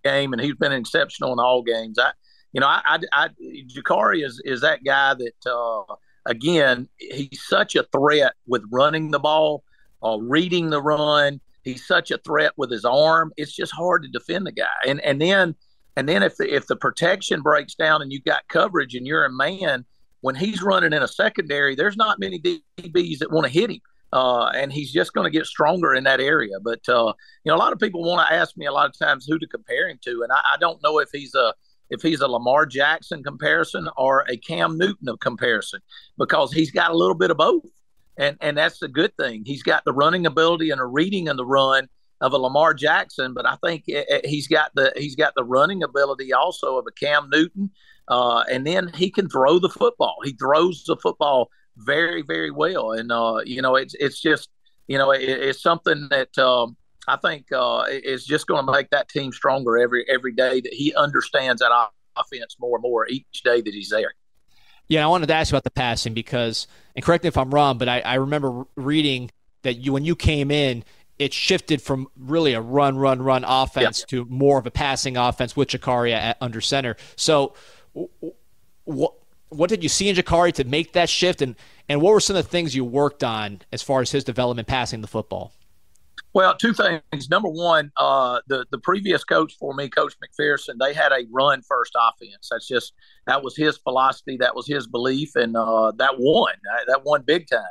[0.04, 1.98] game, and he's been exceptional in all games.
[1.98, 2.12] I,
[2.52, 3.30] you know, I, I, I
[3.74, 9.20] Jacurri is is that guy that uh, again, he's such a threat with running the
[9.20, 9.64] ball,
[10.04, 13.32] uh, reading the run He's such a threat with his arm.
[13.38, 14.68] It's just hard to defend the guy.
[14.88, 15.56] And and then
[15.96, 19.26] and then if the if the protection breaks down and you've got coverage and you're
[19.26, 19.86] a man,
[20.22, 23.82] when he's running in a secondary, there's not many DBs that want to hit him.
[24.14, 26.60] Uh, and he's just going to get stronger in that area.
[26.62, 28.98] But uh, you know, a lot of people want to ask me a lot of
[28.98, 31.54] times who to compare him to, and I, I don't know if he's a
[31.90, 35.82] if he's a Lamar Jackson comparison or a Cam Newton comparison
[36.18, 37.64] because he's got a little bit of both
[38.22, 39.44] and and that's a good thing.
[39.46, 41.90] He's got the running ability and a reading of the run
[42.22, 43.86] of a Lamar Jackson, but I think
[44.24, 47.72] he's got the he's got the running ability also of a Cam Newton,
[48.08, 50.18] uh, and then he can throw the football.
[50.24, 54.50] He throws the football very very well, and uh, you know it's it's just
[54.88, 56.38] you know it, it's something that.
[56.38, 60.62] Um, I think uh, is just going to make that team stronger every every day
[60.62, 61.72] that he understands that
[62.16, 64.14] offense more and more each day that he's there.
[64.88, 67.54] Yeah, I wanted to ask you about the passing because, and correct me if I'm
[67.54, 70.84] wrong, but I, I remember reading that you when you came in,
[71.20, 75.56] it shifted from really a run, run, run offense to more of a passing offense
[75.56, 76.98] with Jacurri at, under center.
[77.16, 77.54] So,
[78.86, 79.14] what
[79.50, 81.56] what did you see in Jacurri to make that shift, and
[81.88, 84.68] and what were some of the things you worked on as far as his development
[84.68, 85.54] passing the football?
[86.34, 87.30] Well, two things.
[87.30, 91.62] Number one, uh, the the previous coach for me, Coach McPherson, they had a run
[91.62, 92.48] first offense.
[92.50, 92.94] That's just
[93.28, 96.54] that was his philosophy, that was his belief, and uh, that won.
[96.88, 97.62] That, won big time.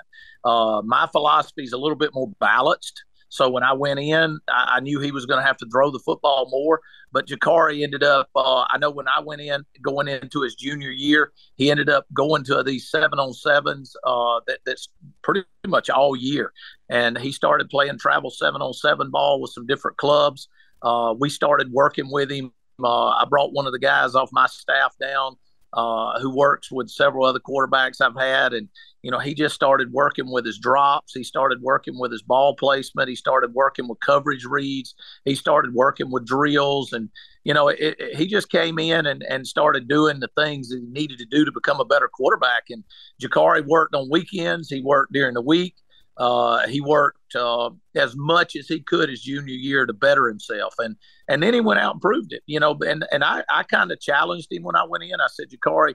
[0.44, 3.04] Uh, my philosophy is a little bit more balanced.
[3.30, 5.90] So when I went in, I, I knew he was going to have to throw
[5.90, 6.80] the football more.
[7.12, 10.90] But Jacurri ended up, uh, I know when I went in, going into his junior
[10.90, 14.88] year, he ended up going to these seven on sevens uh, that, that's
[15.22, 16.52] pretty much all year.
[16.88, 20.48] And he started playing travel seven on seven ball with some different clubs.
[20.82, 22.52] Uh, we started working with him.
[22.82, 25.36] Uh, I brought one of the guys off my staff down
[25.72, 28.52] uh, who works with several other quarterbacks I've had.
[28.52, 28.68] And,
[29.02, 31.14] you know, he just started working with his drops.
[31.14, 33.08] He started working with his ball placement.
[33.08, 34.94] He started working with coverage reads.
[35.24, 36.92] He started working with drills.
[36.92, 37.08] And,
[37.44, 40.80] you know, it, it, he just came in and, and started doing the things that
[40.80, 42.64] he needed to do to become a better quarterback.
[42.70, 42.84] And
[43.22, 45.76] Jacurri worked on weekends, he worked during the week.
[46.16, 50.74] Uh, he worked uh, as much as he could his junior year to better himself,
[50.78, 50.96] and
[51.28, 52.42] and then he went out and proved it.
[52.46, 55.20] You know, and and I I kind of challenged him when I went in.
[55.20, 55.94] I said, Jacurri,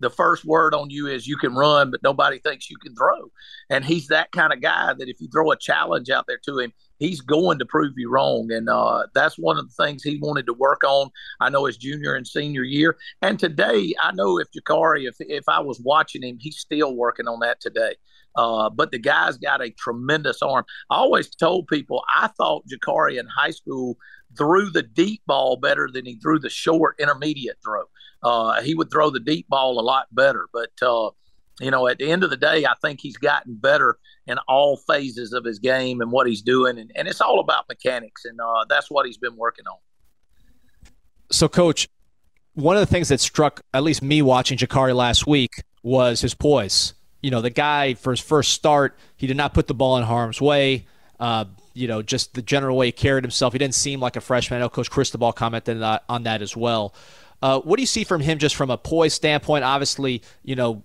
[0.00, 3.30] the first word on you is you can run, but nobody thinks you can throw.
[3.70, 6.58] And he's that kind of guy that if you throw a challenge out there to
[6.58, 8.50] him, he's going to prove you wrong.
[8.52, 11.10] And uh, that's one of the things he wanted to work on.
[11.40, 12.96] I know his junior and senior year.
[13.22, 17.28] And today, I know if Jacurri, if, if I was watching him, he's still working
[17.28, 17.96] on that today.
[18.36, 20.64] Uh, but the guy's got a tremendous arm.
[20.90, 23.96] I always told people I thought Jacurri in high school
[24.36, 27.84] threw the deep ball better than he threw the short intermediate throw.
[28.22, 30.48] Uh, he would throw the deep ball a lot better.
[30.52, 31.10] But, uh,
[31.60, 34.76] you know, at the end of the day, I think he's gotten better in all
[34.76, 36.78] phases of his game and what he's doing.
[36.78, 38.24] And, and it's all about mechanics.
[38.24, 39.78] And uh, that's what he's been working on.
[41.30, 41.88] So, coach,
[42.54, 46.34] one of the things that struck at least me watching Jacurri last week was his
[46.34, 46.94] poise
[47.26, 50.04] you know, the guy for his first start, he did not put the ball in
[50.04, 50.86] harm's way.
[51.18, 53.52] Uh, you know, just the general way he carried himself.
[53.52, 54.58] He didn't seem like a freshman.
[54.58, 56.94] I know Coach Cristobal commented on that as well.
[57.42, 59.64] Uh, what do you see from him just from a poise standpoint?
[59.64, 60.84] Obviously, you know,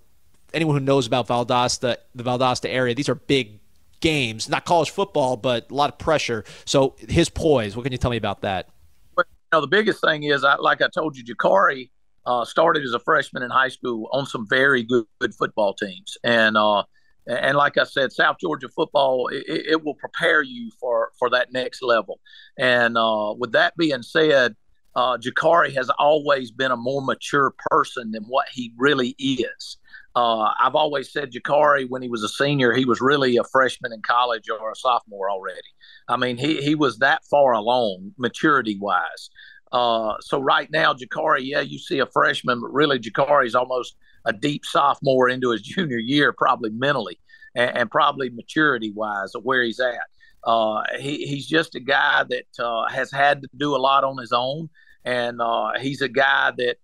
[0.52, 3.60] anyone who knows about Valdosta, the Valdosta area, these are big
[4.00, 6.44] games, not college football, but a lot of pressure.
[6.66, 8.68] So his poise, what can you tell me about that?
[9.16, 11.92] Well, you know, the biggest thing is, I, like I told you, Jacurri
[12.26, 16.18] uh, started as a freshman in high school on some very good, good football teams,
[16.24, 16.84] and uh,
[17.28, 21.52] and like I said, South Georgia football it, it, will prepare you for for that
[21.52, 22.20] next level.
[22.58, 24.56] And uh, with that being said,
[24.96, 29.78] uh, Jacurri has always been a more mature person than what he really is.
[30.16, 33.94] Uh, I've always said Jacurri, when he was a senior, he was really a freshman
[33.94, 35.62] in college or a sophomore already.
[36.10, 39.30] I mean, he, he was that far along maturity wise.
[39.72, 43.96] Uh, so right now, Jacurri, yeah, you see a freshman, but really Jacurri is almost
[44.26, 47.20] a deep sophomore into his junior year, probably mentally
[47.56, 50.02] and, and probably maturity wise of where he's at.
[50.44, 54.18] Uh, he, he's just a guy that uh, has had to do a lot on
[54.18, 54.70] his own,
[55.06, 56.78] and uh, he's a guy that,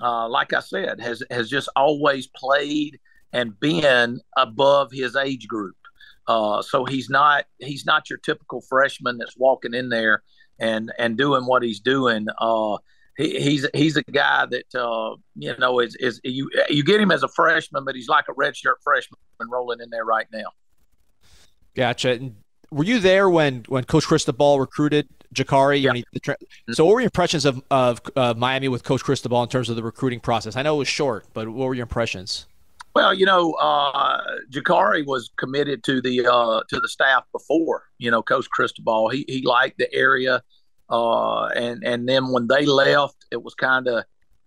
[0.00, 3.00] uh, like I said, has has just always played
[3.32, 5.74] and been above his age group.
[6.28, 10.22] So he's not he's not your typical freshman that's walking in there
[10.58, 12.26] and and doing what he's doing.
[12.38, 12.78] Uh,
[13.16, 17.10] he, he's he's a guy that uh, you know is is you you get him
[17.10, 19.18] as a freshman, but he's like a redshirt freshman
[19.50, 20.50] rolling in there right now.
[21.74, 22.10] Gotcha.
[22.10, 22.36] And
[22.70, 25.80] were you there when when Coach Cristobal recruited Jacurri?
[25.80, 25.92] Yeah.
[25.92, 26.04] He,
[26.72, 29.76] so, what were your impressions of of uh, Miami with Coach Cristobal in terms of
[29.76, 30.56] the recruiting process?
[30.56, 32.46] I know it was short, but what were your impressions?
[32.98, 37.84] Well, you know, uh, Jacurri was committed to the uh, to the staff before.
[37.98, 39.08] You know, Coach Cristobal.
[39.10, 40.42] He he liked the area,
[40.90, 44.02] uh, and and then when they left, it was kind of,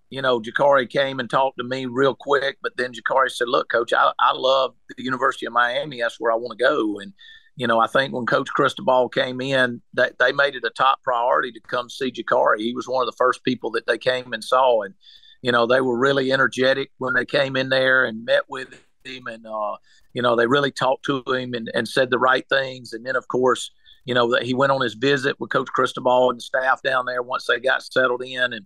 [0.09, 2.57] you know, Jacurri came and talked to me real quick.
[2.61, 6.01] But then Jacurri said, "Look, Coach, I, I love the University of Miami.
[6.01, 7.13] That's where I want to go." And
[7.55, 11.01] you know, I think when Coach Cristobal came in, that they made it a top
[11.03, 12.57] priority to come see Jacurri.
[12.57, 14.93] He was one of the first people that they came and saw, and
[15.41, 18.69] you know, they were really energetic when they came in there and met with
[19.03, 19.27] him.
[19.27, 19.77] And, uh,
[20.13, 22.93] you know, they really talked to him and, and said the right things.
[22.93, 23.71] And then, of course,
[24.05, 27.05] you know, that he went on his visit with Coach Cristobal and the staff down
[27.05, 28.53] there once they got settled in.
[28.53, 28.65] And,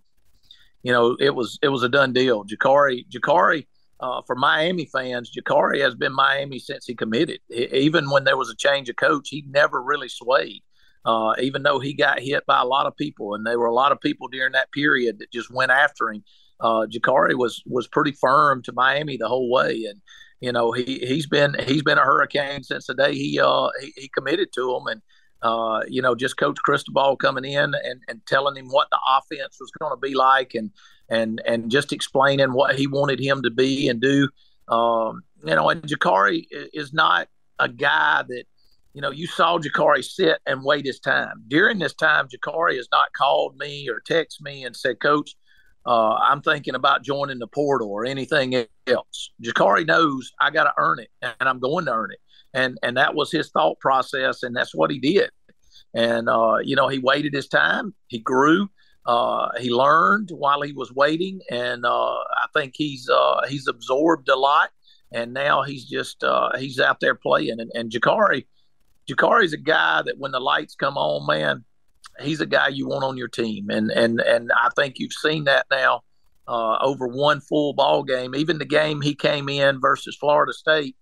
[0.84, 2.44] you know, it was it was a done deal.
[2.46, 3.68] Jacurri, Jacurri,
[4.00, 7.40] uh, for Miami fans, Jacurri has been Miami since he committed.
[7.50, 10.62] He, even when there was a change of coach, he never really swayed.
[11.06, 13.74] Uh, even though he got hit by a lot of people, and there were a
[13.74, 16.24] lot of people during that period that just went after him
[16.60, 20.02] uh, Jacurri was was pretty firm to Miami the whole way, and
[20.39, 23.94] you know he he's been he's been a hurricane since the day he uh he,
[23.96, 25.02] he committed to them, and
[25.42, 29.58] uh you know just Coach Cristobal coming in and and telling him what the offense
[29.60, 30.71] was going to be like, and
[31.10, 34.29] and and just explaining what he wanted him to be and do.
[34.67, 37.27] Um, you know, and Jacurri is not
[37.60, 38.46] a guy that
[38.96, 41.44] you know, you saw Jacurri sit and wait his time.
[41.50, 45.36] During this time, Jacurri has not called me or text me and said, Coach,
[45.86, 49.31] uh, I'm thinking about joining the portal or anything else.
[49.44, 52.19] Jacurri knows I got to earn it, and I'm going to earn it,
[52.54, 55.29] and and that was his thought process, and that's what he did.
[55.94, 57.94] And uh, you know, he waited his time.
[58.08, 58.69] He grew.
[59.06, 64.29] Uh, he learned while he was waiting, and uh, I think he's uh, he's absorbed
[64.29, 64.71] a lot.
[65.12, 67.60] And now he's just uh, he's out there playing.
[67.60, 68.48] And, and Jacurri,
[69.08, 71.63] Jacurri's a guy that when the lights come on, man,
[72.22, 73.70] he's a guy you want on your team.
[73.70, 76.04] And and and I think you've seen that now
[76.48, 78.36] uh, over one full ball game.
[78.36, 80.96] Even the game he came in versus Florida State,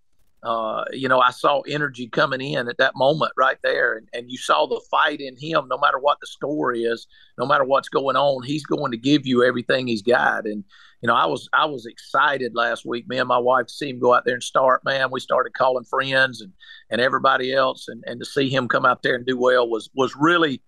[0.43, 4.29] uh, you know, I saw energy coming in at that moment right there, and, and
[4.29, 5.67] you saw the fight in him.
[5.69, 7.07] No matter what the score is,
[7.37, 10.45] no matter what's going on, he's going to give you everything he's got.
[10.45, 10.65] And
[11.01, 13.07] you know, I was I was excited last week.
[13.07, 14.83] Me and my wife to see him go out there and start.
[14.83, 16.51] Man, we started calling friends and
[16.89, 19.89] and everybody else, and and to see him come out there and do well was
[19.95, 20.61] was really,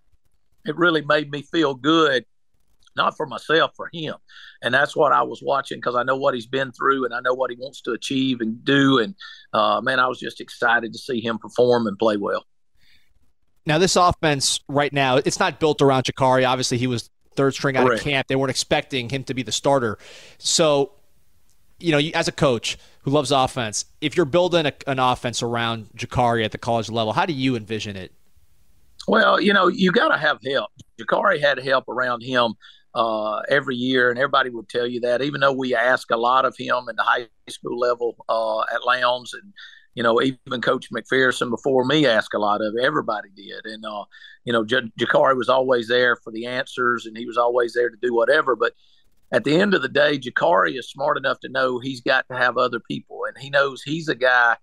[0.66, 2.26] it really made me feel good
[2.96, 4.16] not for myself, for him.
[4.62, 7.20] And that's what I was watching because I know what he's been through and I
[7.20, 9.00] know what he wants to achieve and do.
[9.00, 9.16] And
[9.54, 12.46] uh, man, I was just excited to see him perform and play well.
[13.66, 16.48] Now, this offense right now, it's not built around Jacurri.
[16.48, 18.02] Obviously, he was third string out Correct.
[18.02, 18.28] of camp.
[18.28, 19.98] They weren't expecting him to be the starter.
[20.38, 20.92] So,
[21.80, 25.90] you know, as a coach who loves offense, if you're building a, an offense around
[25.98, 28.14] Jacurri at the college level, how do you envision it?
[29.08, 30.72] Well, you know, you got to have help.
[31.00, 32.54] Jacurri had help around him
[32.96, 35.22] uh, every year, and everybody would tell you that.
[35.22, 38.84] Even though we ask a lot of him in the high school level uh, at
[38.86, 39.54] Lowndes, and
[39.94, 42.84] you know, even Coach McPherson before me asked a lot of it.
[42.84, 44.06] Everybody did, and uh,
[44.44, 47.90] you know, J- Jacurri was always there for the answers, and he was always there
[47.90, 48.56] to do whatever.
[48.56, 48.74] But
[49.32, 52.38] at the end of the day, Jacurri is smart enough to know he's got to
[52.38, 54.56] have other people, and he knows he's a guy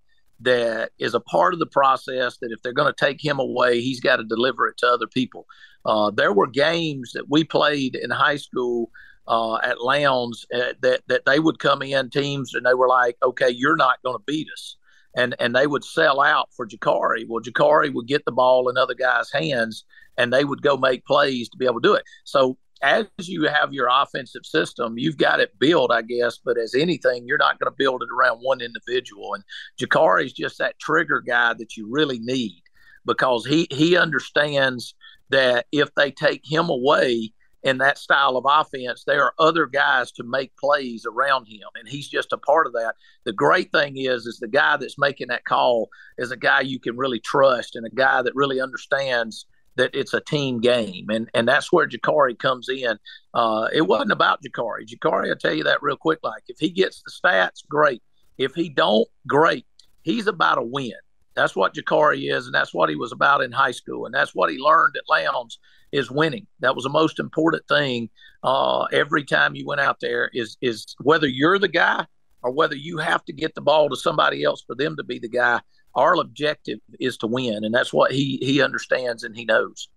[0.43, 3.81] that is a part of the process that if they're going to take him away,
[3.81, 5.45] he's got to deliver it to other people.
[5.85, 8.89] Uh, there were games that we played in high school
[9.27, 13.17] uh, at Lowndes uh, that that they would come in teams and they were like,
[13.23, 14.77] okay, you're not going to beat us,
[15.15, 17.25] and and they would sell out for Jacurri.
[17.27, 19.85] Well, Jacurri would get the ball in other guys' hands,
[20.17, 22.03] and they would go make plays to be able to do it.
[22.25, 26.37] So as you have your offensive system, you've got it built, I guess.
[26.37, 29.33] But as anything, you're not going to build it around one individual.
[29.33, 29.43] And
[29.79, 32.61] Jacurri is just that trigger guy that you really need
[33.05, 34.95] because he he understands
[35.29, 37.31] that if they take him away
[37.63, 41.87] in that style of offense, there are other guys to make plays around him, and
[41.87, 42.95] he's just a part of that.
[43.23, 46.79] The great thing is, is the guy that's making that call is a guy you
[46.79, 51.29] can really trust and a guy that really understands that it's a team game, and
[51.33, 52.97] and that's where Jacurri comes in.
[53.33, 54.85] Uh, it wasn't about Jacurri.
[54.87, 56.19] Jacurri, I'll tell you that real quick.
[56.23, 58.01] Like if he gets the stats, great.
[58.37, 59.65] If he don't, great.
[60.01, 60.93] He's about a win.
[61.35, 64.35] That's what Jacurri is, and that's what he was about in high school, and that's
[64.35, 65.57] what he learned at Lowndes
[65.91, 66.47] is winning.
[66.59, 68.09] That was the most important thing.
[68.43, 72.05] Uh, every time you went out there is is whether you're the guy
[72.41, 75.17] or whether you have to get the ball to somebody else for them to be
[75.17, 75.61] the guy
[75.95, 79.89] our objective is to win, and that's what he he understands and he knows.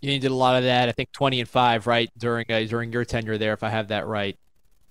[0.00, 0.88] You did a lot of that.
[0.88, 3.88] I think twenty and five, right during uh, during your tenure there, if I have
[3.88, 4.38] that right.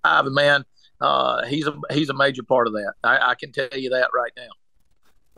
[0.03, 0.65] Ivan, man,
[1.01, 2.93] uh, he's a he's a major part of that.
[3.03, 4.49] I, I can tell you that right now.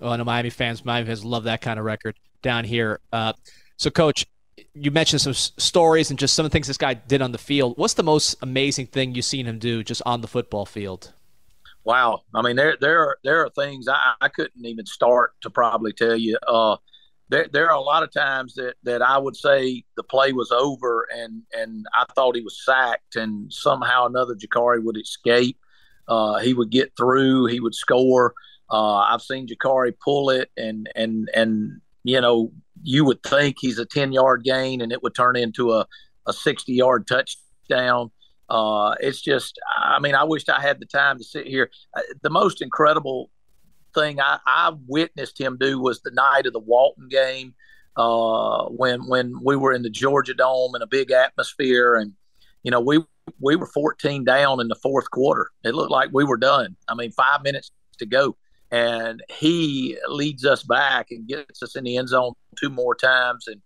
[0.02, 3.00] Oh, no, Miami fans, Miami fans love that kind of record down here.
[3.14, 3.34] Uh,
[3.78, 4.26] so, Coach,
[4.74, 7.38] you mentioned some stories and just some of the things this guy did on the
[7.38, 7.78] field.
[7.78, 11.14] What's the most amazing thing you've seen him do just on the football field?
[11.84, 12.22] Wow.
[12.34, 15.94] I mean, there there are there are things I, I couldn't even start to probably
[15.94, 16.38] tell you.
[16.48, 16.78] Uh,
[17.30, 20.52] there there are a lot of times that that I would say the play was
[20.52, 25.58] over and and I thought he was sacked and somehow another Jacurri would escape.
[26.08, 27.46] Uh, he would get through.
[27.46, 28.34] He would score.
[28.70, 32.52] Uh, I've seen Jacurri pull it and and and you know
[32.84, 35.88] you would think he's a ten yard gain and it would turn into a
[36.28, 38.12] a sixty yard touchdown.
[38.52, 41.72] Uh, it's just, I mean, I wished I had the time to sit here.
[41.96, 43.30] Uh, the most incredible
[43.94, 47.56] thing I, I, witnessed him do was the night of the Walton game
[47.96, 52.12] uh, when when we were in the Georgia Dome in a big atmosphere, and
[52.64, 53.00] you know we
[53.40, 55.48] we were 14 down in the fourth quarter.
[55.64, 56.76] It looked like we were done.
[56.90, 58.36] I mean, five minutes to go,
[58.70, 63.48] and he leads us back and gets us in the end zone two more times,
[63.48, 63.62] and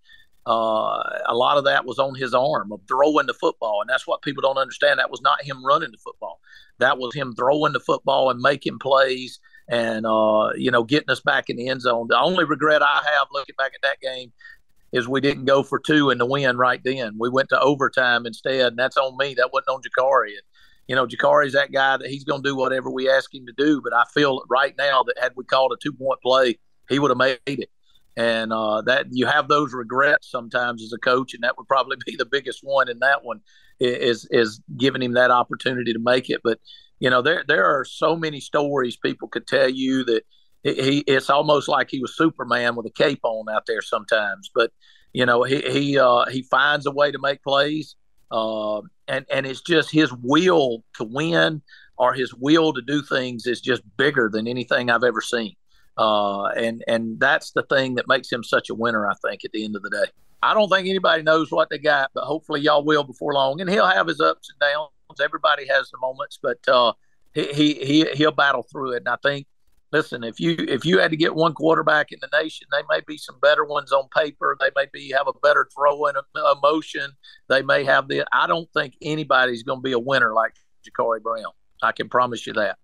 [0.48, 4.06] uh, a lot of that was on his arm of throwing the football, and that's
[4.06, 5.00] what people don't understand.
[5.00, 6.40] That was not him running the football;
[6.80, 11.20] that was him throwing the football and making plays, and uh, you know, getting us
[11.20, 12.08] back in the end zone.
[12.10, 14.32] The only regret I have looking back at that game
[14.92, 17.16] is we didn't go for two in the win right then.
[17.20, 19.34] We went to overtime instead, and that's on me.
[19.34, 20.30] That wasn't on Jacurri.
[20.30, 20.42] And,
[20.88, 23.54] you know, Jacurri's that guy that he's going to do whatever we ask him to
[23.58, 23.82] do.
[23.82, 27.12] But I feel right now that had we called a two point play, he would
[27.12, 27.70] have made it
[28.18, 31.98] and uh, that you have those regrets sometimes as a coach, and that would probably
[32.06, 33.42] be the biggest one in that one
[33.80, 36.42] is is giving him that opportunity to make it.
[36.44, 36.60] But
[37.00, 40.24] you know, there there are so many stories people could tell you that
[40.64, 44.50] he it's almost like he was Superman with a cape on out there sometimes.
[44.54, 44.72] But
[45.14, 47.96] You know, he he uh, he finds a way to make plays,
[48.32, 51.62] uh, and and it's just his will to win
[51.98, 55.56] or his will to do things is just bigger than anything I've ever seen.
[55.98, 59.08] Uh, and and that's the thing that makes him such a winner.
[59.08, 60.12] I think at the end of the day,
[60.44, 63.62] I don't think anybody knows what they got, but hopefully y'all will before long.
[63.62, 64.90] And he'll have his ups and downs.
[65.24, 66.94] Everybody has the moments, but uh,
[67.34, 68.98] he, he he he'll battle through it.
[68.98, 69.48] And I think,
[69.92, 73.02] listen, if you if you had to get one quarterback in the nation, they may
[73.08, 74.58] be some better ones on paper.
[74.60, 76.16] They may be have a better throwing
[76.58, 77.12] emotion.
[77.48, 78.26] They may have the.
[78.34, 80.54] I don't think anybody's going to be a winner like
[80.86, 81.52] Jacurri Brown.
[81.82, 82.78] I can promise you that.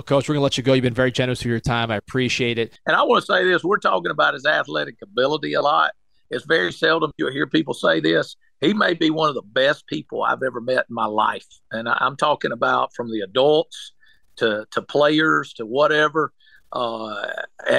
[0.00, 0.72] Well, Coach, we're going to let you go.
[0.72, 1.90] You've been very generous with your time.
[1.90, 2.80] I appreciate it.
[2.86, 5.92] And I want to say this we're talking about his athletic ability a lot.
[6.30, 8.34] It's very seldom you'll hear people say this.
[8.62, 11.44] He may be one of the best people I've ever met in my life.
[11.70, 13.92] And I'm talking about from the adults
[14.36, 16.32] to, to players to whatever.
[16.72, 17.26] Uh,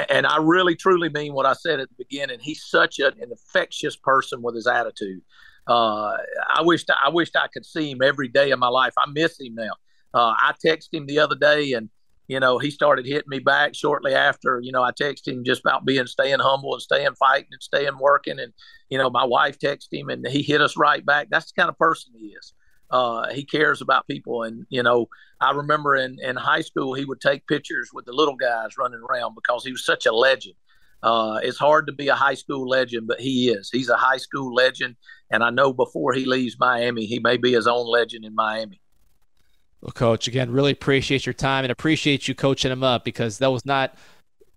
[0.07, 2.38] and I really truly mean what I said at the beginning.
[2.39, 5.24] He's such an infectious person with his attitude.
[5.65, 6.17] Uh,
[6.53, 8.93] I wished I wished I could see him every day of my life.
[8.95, 9.72] I miss him now.
[10.13, 11.89] Uh, I texted him the other day, and
[12.32, 14.61] you know he started hitting me back shortly after.
[14.63, 17.97] You know, I texted him just about being staying humble and staying fighting and staying
[17.99, 18.53] working, and
[18.89, 21.27] you know my wife texted him, and he hit us right back.
[21.29, 22.53] That's the kind of person he is.
[22.89, 25.07] Uh, he cares about people, and you know
[25.41, 29.01] I remember in in high school he would take pictures with the little guys running
[29.09, 30.55] around because he was such a legend.
[31.03, 33.69] Uh, it's hard to be a high school legend, but he is.
[33.73, 34.95] He's a high school legend,
[35.29, 38.79] and I know before he leaves Miami, he may be his own legend in Miami.
[39.82, 43.51] Well, Coach, again, really appreciate your time and appreciate you coaching him up because that
[43.51, 43.95] was not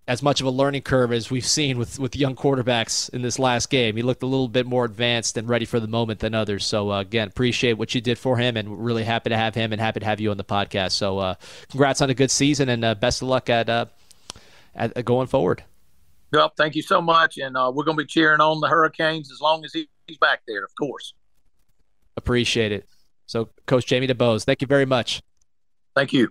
[0.06, 3.38] as much of a learning curve as we've seen with, with young quarterbacks in this
[3.38, 3.96] last game.
[3.96, 6.66] He looked a little bit more advanced and ready for the moment than others.
[6.66, 9.72] So, uh, again, appreciate what you did for him and really happy to have him
[9.72, 10.92] and happy to have you on the podcast.
[10.92, 11.34] So, uh,
[11.70, 13.86] congrats on a good season and uh, best of luck at, uh,
[14.74, 15.64] at going forward.
[16.34, 17.38] Well, thank you so much.
[17.38, 20.42] And uh, we're going to be cheering on the Hurricanes as long as he's back
[20.46, 21.14] there, of course.
[22.18, 22.86] Appreciate it.
[23.26, 25.22] So, Coach Jamey DuBose, thank you very much.
[25.94, 26.28] Thank you.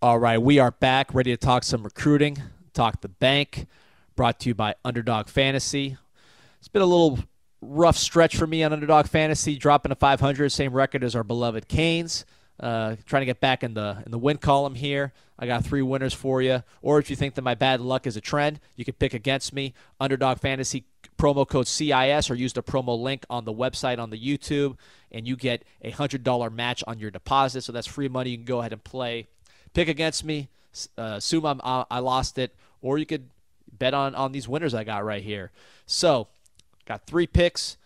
[0.00, 2.42] All right, we are back, ready to talk some recruiting,
[2.74, 3.68] talk the bank,
[4.16, 5.96] brought to you by Underdog Fantasy.
[6.58, 7.20] It's been a little
[7.60, 11.68] rough stretch for me on Underdog Fantasy, dropping to 500, same record as our beloved
[11.68, 12.24] Canes.
[12.62, 15.12] Uh, trying to get back in the in the win column here.
[15.36, 16.62] I got three winners for you.
[16.80, 19.52] Or if you think that my bad luck is a trend, you can pick against
[19.52, 19.74] me.
[19.98, 20.84] Underdog Fantasy
[21.18, 24.76] promo code CIS or use the promo link on the website on the YouTube,
[25.10, 27.62] and you get a hundred dollar match on your deposit.
[27.62, 28.30] So that's free money.
[28.30, 29.26] You can go ahead and play.
[29.74, 30.48] Pick against me.
[30.96, 33.28] Uh, assume I'm, I lost it, or you could
[33.76, 35.50] bet on on these winners I got right here.
[35.84, 36.28] So
[36.86, 37.76] got three picks.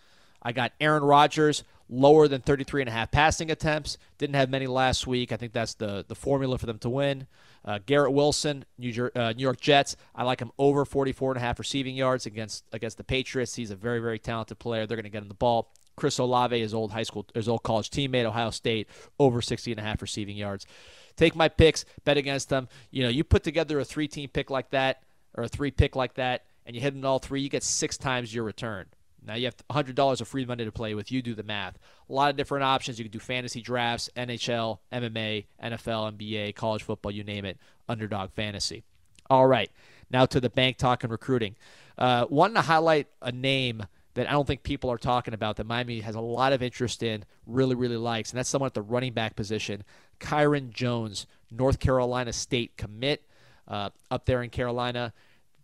[0.43, 3.97] I got Aaron Rodgers lower than 33 and a half passing attempts.
[4.17, 5.31] Didn't have many last week.
[5.31, 7.27] I think that's the, the formula for them to win.
[7.63, 9.95] Uh, Garrett Wilson, New, Jer- uh, New York Jets.
[10.15, 13.55] I like him over 44 and a half receiving yards against against the Patriots.
[13.55, 14.85] He's a very very talented player.
[14.85, 15.73] They're going to get him the ball.
[15.97, 18.87] Chris Olave, his old high school, his old college teammate, Ohio State,
[19.19, 20.67] over 60 and a half receiving yards.
[21.15, 22.69] Take my picks, bet against them.
[22.91, 25.01] You know, you put together a three-team pick like that
[25.33, 27.97] or a three pick like that, and you hit in all three, you get six
[27.97, 28.85] times your return.
[29.27, 31.11] Now you have $100 of free money to play with.
[31.11, 31.77] You do the math.
[32.09, 32.97] A lot of different options.
[32.97, 37.57] You can do fantasy drafts, NHL, MMA, NFL, NBA, college football, you name it.
[37.89, 38.83] Underdog fantasy.
[39.29, 39.69] All right.
[40.09, 41.55] Now to the bank talk and recruiting.
[41.97, 45.67] Uh, wanting to highlight a name that I don't think people are talking about that
[45.67, 48.81] Miami has a lot of interest in, really, really likes, and that's someone at the
[48.81, 49.83] running back position.
[50.19, 53.23] Kyron Jones, North Carolina State commit
[53.67, 55.13] uh, up there in Carolina.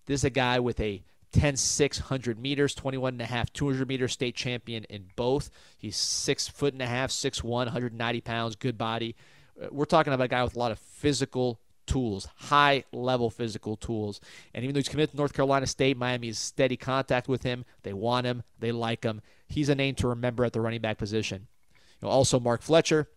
[0.05, 1.01] This is a guy with a
[1.33, 5.49] 10 600 meters 21 and a half 200 meter state champion in both.
[5.77, 9.15] He's six foot and a half six one 190 pounds good body.
[9.61, 13.75] Uh, we're talking about a guy with a lot of physical tools high level physical
[13.75, 14.21] tools.
[14.53, 17.65] And even though he's committed to north carolina state miami is steady contact with him.
[17.81, 18.43] They want him.
[18.59, 19.21] They like him.
[19.47, 21.47] He's a name to remember at the running back position.
[22.01, 23.09] You know, also mark fletcher.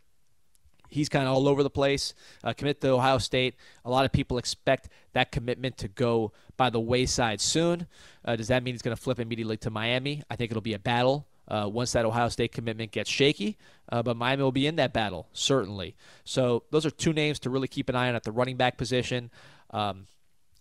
[0.88, 2.14] He's kind of all over the place.
[2.44, 3.54] Uh, commit to Ohio State.
[3.84, 7.86] A lot of people expect that commitment to go by the wayside soon.
[8.24, 10.22] Uh, does that mean he's going to flip immediately to Miami?
[10.30, 11.26] I think it'll be a battle.
[11.48, 13.56] Uh, once that Ohio State commitment gets shaky,
[13.92, 15.94] uh, but Miami will be in that battle, certainly.
[16.24, 18.76] So, those are two names to really keep an eye on at the running back
[18.76, 19.30] position.
[19.70, 20.08] Um,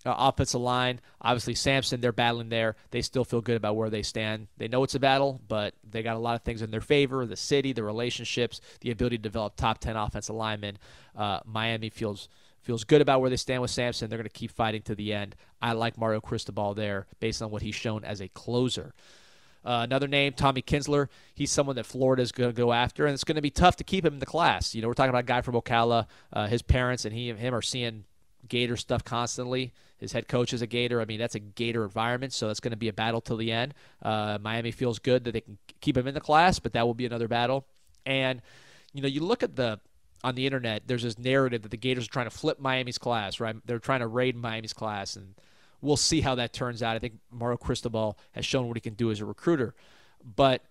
[0.06, 1.02] uh, offensive line.
[1.22, 2.76] Obviously, Samson, they're battling there.
[2.92, 4.48] They still feel good about where they stand.
[4.58, 7.26] They know it's a battle, but they got a lot of things in their favor
[7.26, 10.78] the city, the relationships, the ability to develop top 10 offensive linemen.
[11.16, 12.30] Uh, Miami feels
[12.66, 14.10] feels good about where they stand with Samson.
[14.10, 15.36] They're going to keep fighting to the end.
[15.62, 18.94] I like Mario Cristobal there based on what he's shown as a closer.
[19.64, 21.08] Uh, another name, Tommy Kinsler.
[21.34, 23.76] He's someone that Florida is going to go after, and it's going to be tough
[23.78, 24.76] to keep him in the class.
[24.76, 26.08] You know, we're talking about a guy from Ocala.
[26.34, 28.06] Uh, his parents and he and him are seeing
[28.48, 29.74] Gator stuff constantly.
[29.98, 31.02] His head coach is a Gator.
[31.02, 33.52] I mean, that's a Gator environment, so that's going to be a battle till the
[33.52, 33.74] end.
[34.02, 36.94] Uh, Miami feels good that they can keep him in the class, but that will
[36.94, 37.66] be another battle.
[38.06, 38.42] And
[38.94, 39.80] you know, you look at the
[40.26, 40.88] on the internet.
[40.88, 43.56] There's this narrative that the Gators are trying to flip Miami's class, right?
[43.64, 45.36] They're trying to raid Miami's class, and
[45.82, 46.96] we'll see how that turns out.
[46.96, 49.76] I think Mario Cristobal has shown what he can do as a recruiter,
[50.24, 50.64] but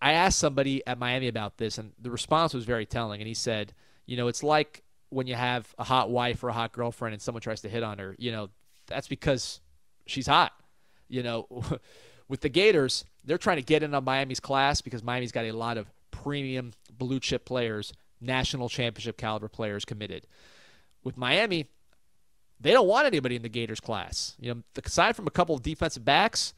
[0.00, 3.20] I asked somebody at Miami about this, and the response was very telling.
[3.20, 3.74] And he said,
[4.06, 7.20] you know, it's like when you have a hot wife or a hot girlfriend and
[7.20, 8.48] someone tries to hit on her, you know,
[8.86, 9.60] that's because
[10.06, 10.52] she's hot.
[11.08, 11.48] You know,
[12.28, 15.52] with the Gators, they're trying to get in on Miami's class because Miami's got a
[15.52, 17.92] lot of premium blue chip players,
[18.26, 20.26] national championship caliber players committed.
[21.04, 21.66] With Miami,
[22.60, 24.36] they don't want anybody in the Gators class.
[24.40, 26.54] You know, aside from a couple of defensive backs,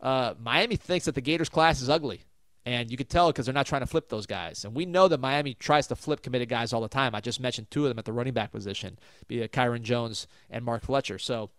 [0.00, 2.22] uh, Miami thinks that the Gators class is ugly.
[2.66, 4.64] And you could tell because they're not trying to flip those guys.
[4.64, 7.14] And we know that Miami tries to flip committed guys all the time.
[7.14, 8.98] I just mentioned two of them at the running back position,
[9.28, 11.18] be it Kyron Jones and Mark Fletcher.
[11.18, 11.50] So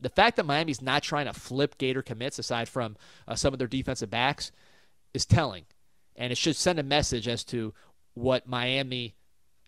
[0.00, 2.96] the fact that Miami's not trying to flip Gator commits aside from
[3.26, 4.50] uh, some of their defensive backs
[5.14, 5.64] is telling.
[6.16, 7.72] And it should send a message as to
[8.18, 9.14] what Miami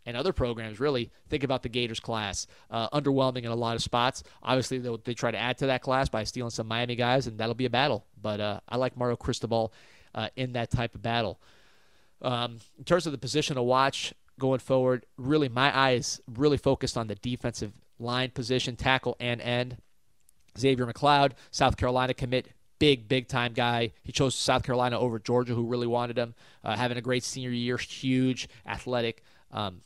[0.06, 2.46] and other programs really think about the Gators class.
[2.70, 4.22] Uh, underwhelming in a lot of spots.
[4.42, 7.54] Obviously, they try to add to that class by stealing some Miami guys, and that'll
[7.54, 8.06] be a battle.
[8.20, 9.72] But uh, I like Mario Cristobal
[10.14, 11.40] uh, in that type of battle.
[12.22, 16.96] Um, in terms of the position to watch going forward, really my eyes really focused
[16.96, 19.76] on the defensive line position, tackle and end.
[20.58, 22.48] Xavier McLeod, South Carolina commit,
[22.80, 23.92] big, big time guy.
[24.02, 26.34] He chose South Carolina over Georgia, who really wanted him.
[26.64, 29.22] Uh, having a great senior year, huge, athletic,
[29.52, 29.82] um,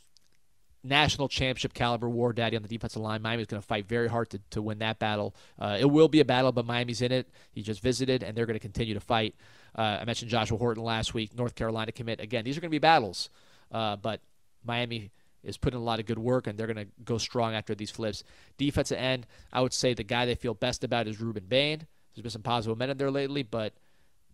[0.82, 3.20] national championship caliber war daddy on the defensive line.
[3.20, 5.34] Miami's going to fight very hard to, to win that battle.
[5.58, 7.28] Uh, it will be a battle, but Miami's in it.
[7.52, 9.34] He just visited, and they're going to continue to fight.
[9.76, 12.20] Uh, I mentioned Joshua Horton last week, North Carolina commit.
[12.20, 13.28] Again, these are going to be battles,
[13.72, 14.20] uh, but
[14.64, 15.10] Miami
[15.42, 17.90] is putting a lot of good work, and they're going to go strong after these
[17.90, 18.22] flips.
[18.56, 21.86] Defensive end, I would say the guy they feel best about is Rueben Bain.
[22.14, 23.72] There's been some positive momentum there lately, but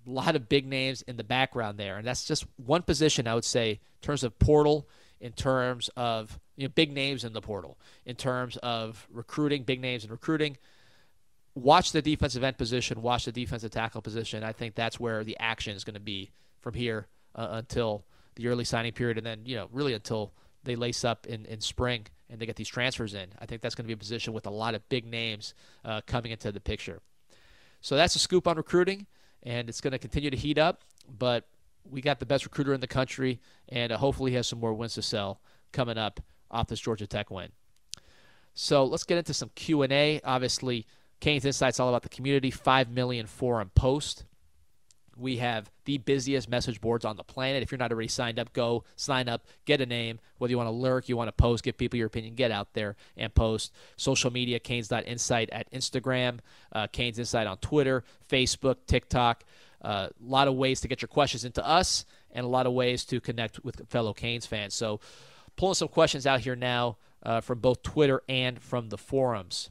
[0.07, 3.35] a lot of big names in the background there, and that's just one position I
[3.35, 4.89] would say in terms of portal,
[5.21, 9.81] in terms of you know big names in the portal, in terms of recruiting, big
[9.81, 10.57] names in recruiting
[11.55, 14.45] watch the defensive end position, watch the defensive tackle position.
[14.45, 18.05] I think that's where the action is going to be from here uh, until
[18.37, 21.61] the early signing period, and then you know really until they lace up in, in
[21.61, 23.29] spring and they get these transfers in.
[23.39, 25.55] I think that's going to be a position with a lot of big names
[25.85, 27.01] uh, coming into the picture.
[27.81, 29.07] So that's a scoop on recruiting,
[29.43, 30.83] and it's going to continue to heat up.
[31.19, 31.47] But
[31.89, 34.75] we got the best recruiter in the country, and uh, hopefully he has some more
[34.75, 35.41] wins to sell
[35.73, 36.21] coming up
[36.51, 37.51] off this Georgia Tech win.
[38.55, 40.21] So let's get into some Q and A.
[40.25, 40.87] Obviously,
[41.21, 42.51] Canes In Sight's all about the community.
[42.51, 44.25] 5 million forum post.
[45.21, 47.63] We have the busiest message boards on the planet.
[47.63, 50.19] If you're not already signed up, go sign up, get a name.
[50.39, 52.73] Whether you want to lurk, you want to post, give people your opinion, get out
[52.73, 53.73] there and post.
[53.97, 56.39] Social media, Canes.insight at Instagram,
[56.73, 59.45] uh, Canes In Sight on Twitter, Facebook, TikTok.
[59.83, 62.67] Uh, a uh, lot of ways to get your questions into us and a lot
[62.67, 64.75] of ways to connect with fellow Canes fans.
[64.75, 65.01] So,
[65.57, 69.71] pulling some questions out here now uh, from both Twitter and from the forums.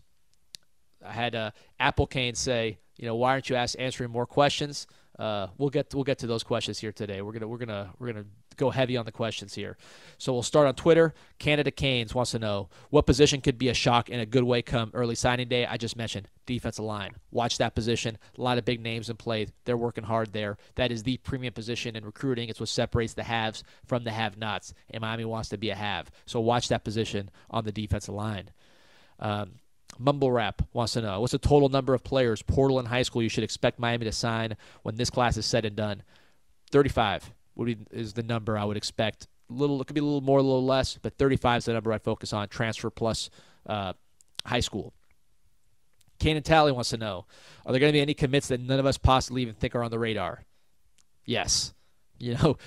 [1.06, 4.88] I had uh, Apple Cane say, you know, why aren't you ask, answering more questions?
[5.20, 7.22] Uh, we'll get we'll get to those questions here today.
[7.22, 9.78] We're gonna we're gonna we're gonna go heavy on the questions here.
[10.18, 11.14] So we'll start on Twitter.
[11.40, 14.62] Canada Canes wants to know what position could be a shock in a good way
[14.62, 15.66] come early signing day.
[15.66, 17.12] I just mentioned defensive line.
[17.32, 18.18] Watch that position.
[18.38, 19.48] A lot of big names in play.
[19.66, 20.58] They're working hard there.
[20.76, 22.48] That is the premium position in recruiting.
[22.48, 24.74] It's what separates the haves from the have-nots.
[24.90, 26.10] And Miami wants to be a have.
[26.26, 28.52] So watch that position on the defensive line.
[29.20, 29.52] Um,
[30.00, 33.22] Mumble Rap wants to know what's the total number of players, portal and high school,
[33.22, 36.04] you should expect Miami to sign when this class is said and done?
[36.72, 39.28] 35 would be, is the number I would expect.
[39.50, 41.92] Little, it could be a little more, a little less, but 35 is the number
[41.92, 42.48] I'd focus on.
[42.48, 43.30] Transfer plus
[43.66, 43.94] uh,
[44.46, 44.94] high school.
[46.20, 47.26] Kanan Talley wants to know
[47.66, 49.84] Are there going to be any commits that none of us possibly even think are
[49.84, 50.46] on the radar?
[51.26, 51.74] Yes.
[52.22, 52.58] You know,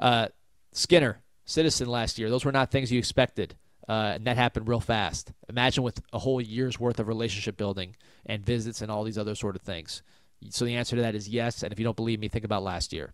[0.00, 0.28] uh,
[0.72, 3.56] Skinner, Citizen last year, those were not things you expected.
[3.88, 5.32] Uh, and that happened real fast.
[5.48, 9.34] Imagine with a whole year's worth of relationship building and visits and all these other
[9.34, 10.02] sort of things.
[10.50, 11.62] So the answer to that is yes.
[11.62, 13.12] And if you don't believe me, think about last year.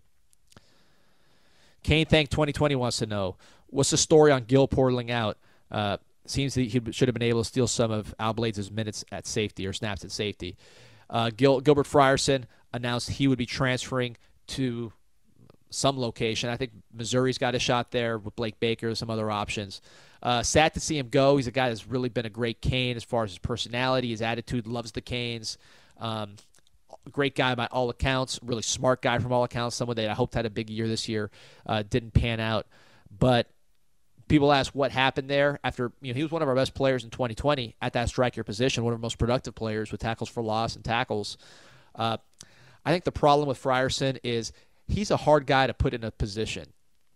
[1.83, 3.37] Kane Thank 2020 wants to know
[3.69, 5.39] what's the story on Gil portaling out?
[5.71, 9.05] Uh, seems that he should have been able to steal some of Al Blades' minutes
[9.11, 10.57] at safety or snaps at safety.
[11.09, 14.16] Uh, Gil, Gilbert Frierson announced he would be transferring
[14.49, 14.93] to
[15.71, 16.51] some location.
[16.51, 19.81] I think Missouri's got a shot there with Blake Baker, some other options.
[20.23, 21.37] Uh, sad to see him go.
[21.37, 24.23] He's a guy that's really been a great Cane as far as his personality, his
[24.23, 25.59] attitude, loves the Canes.
[25.99, 26.37] Um,
[27.11, 30.35] great guy by all accounts, really smart guy from all accounts, someone that I hoped
[30.35, 31.31] had a big year this year.
[31.66, 32.66] Uh, didn't pan out.
[33.16, 33.49] But
[34.29, 37.03] people ask what happened there after you know he was one of our best players
[37.03, 40.43] in 2020 at that striker position, one of our most productive players with tackles for
[40.43, 41.39] loss and tackles.
[41.95, 42.19] Uh,
[42.85, 44.53] I think the problem with Frierson is
[44.87, 46.66] he's a hard guy to put in a position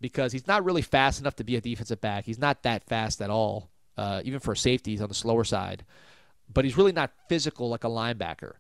[0.03, 2.27] because he's not really fast enough to be a defensive back.
[2.27, 4.91] He's not that fast at all, uh, even for safety.
[4.91, 5.87] He's on the slower side,
[6.53, 8.55] but he's really not physical like a linebacker.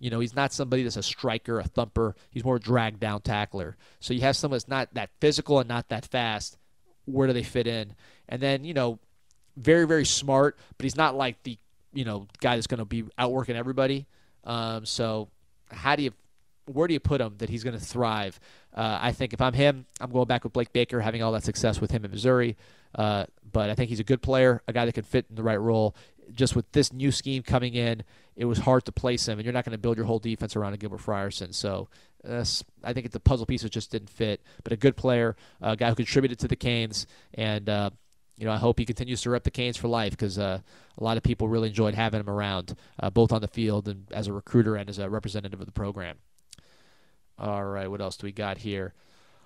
[0.00, 2.16] You know, he's not somebody that's a striker, a thumper.
[2.30, 3.76] He's more a drag down tackler.
[4.00, 6.58] So you have someone that's not that physical and not that fast.
[7.04, 7.94] Where do they fit in?
[8.28, 8.98] And then, you know,
[9.56, 11.56] very, very smart, but he's not like the,
[11.94, 14.06] you know, guy that's going to be outworking everybody.
[14.44, 15.28] Um, so
[15.70, 16.12] how do you,
[16.66, 18.38] where do you put him that he's going to thrive?
[18.74, 21.44] Uh, I think if I'm him, I'm going back with Blake Baker, having all that
[21.44, 22.56] success with him in Missouri.
[22.94, 25.42] Uh, but I think he's a good player, a guy that can fit in the
[25.42, 25.94] right role.
[26.32, 28.02] Just with this new scheme coming in,
[28.34, 30.56] it was hard to place him, and you're not going to build your whole defense
[30.56, 31.54] around a Gilbert Frierson.
[31.54, 31.88] So
[32.28, 32.44] uh,
[32.82, 34.42] I think the puzzle pieces just didn't fit.
[34.64, 37.90] But a good player, a guy who contributed to the Canes, and uh,
[38.36, 40.58] you know I hope he continues to rep the Canes for life because uh,
[40.98, 44.06] a lot of people really enjoyed having him around, uh, both on the field and
[44.10, 46.16] as a recruiter and as a representative of the program.
[47.38, 48.94] All right, what else do we got here?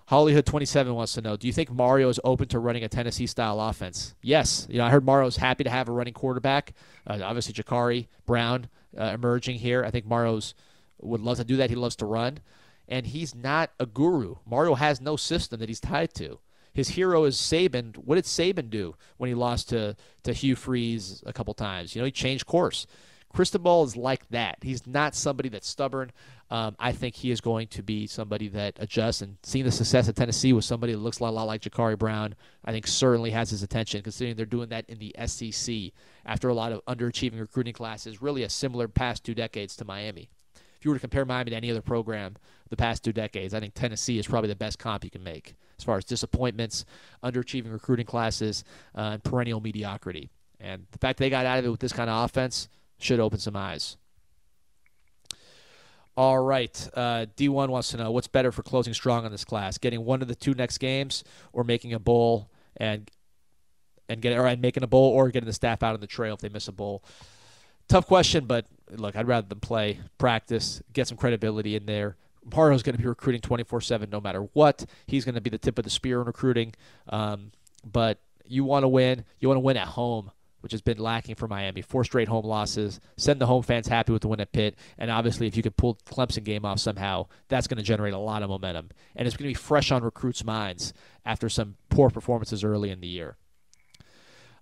[0.07, 3.29] Hollywood 27 wants to know Do you think Mario is open to running a Tennessee
[3.29, 4.17] style offense?
[4.23, 4.67] Yes.
[4.69, 6.73] You know, I heard Mario's happy to have a running quarterback.
[7.07, 8.69] Uh, obviously, Jacurri Brown
[8.99, 9.85] uh, emerging here.
[9.85, 10.55] I think Mario's
[11.01, 11.71] would love to do that.
[11.71, 12.41] He loves to run.
[12.89, 14.35] And he's not a guru.
[14.45, 16.41] Mario has no system that he's tied to.
[16.73, 17.97] His hero is Saban.
[17.97, 21.95] What did Saban do when he lost to, to Hugh Freeze a couple times?
[21.95, 22.87] You know, he changed course.
[23.33, 24.59] Cristobal is like that.
[24.63, 26.11] He's not somebody that's stubborn.
[26.51, 30.09] Um, I think he is going to be somebody that adjusts and seeing the success
[30.09, 33.51] at Tennessee with somebody that looks a lot, like Jacurri Brown, I think certainly has
[33.51, 35.93] his attention considering they're doing that in the SEC
[36.27, 40.29] after a lot of underachieving recruiting classes, really a similar past two decades to Miami.
[40.81, 42.37] If you were to compare Miami to any other program
[42.69, 45.55] the past two decades, I think Tennessee is probably the best comp you can make
[45.79, 46.85] as far as disappointments,
[47.23, 48.65] underachieving recruiting classes,
[48.95, 50.31] uh, and perennial mediocrity.
[50.59, 52.69] And the fact they got out of it with this kind of offense
[53.03, 53.97] should open some eyes.
[56.17, 56.89] All right.
[56.95, 60.23] Uh, D1 wants to know what's better for closing strong on this class: getting one
[60.23, 63.11] of the two next games, or making a bowl and
[64.09, 66.41] and getting or making a bowl, or getting the staff out on the trail if
[66.41, 67.03] they miss a bowl.
[67.89, 72.17] Tough question, but look, I'd rather them play, practice, get some credibility in there.
[72.45, 74.85] Mario's going to be recruiting 24/7 no matter what.
[75.07, 76.75] He's going to be the tip of the spear in recruiting.
[77.09, 77.53] Um,
[77.91, 79.25] but you want to win.
[79.39, 81.83] You want to win at home which has been lacking for Miami.
[81.83, 83.01] Four straight home losses.
[83.17, 84.77] Send the home fans happy with the win at Pitt.
[84.99, 88.19] And obviously, if you could pull Clemson game off somehow, that's going to generate a
[88.19, 88.91] lot of momentum.
[89.17, 90.93] And it's going to be fresh on recruits' minds
[91.25, 93.37] after some poor performances early in the year.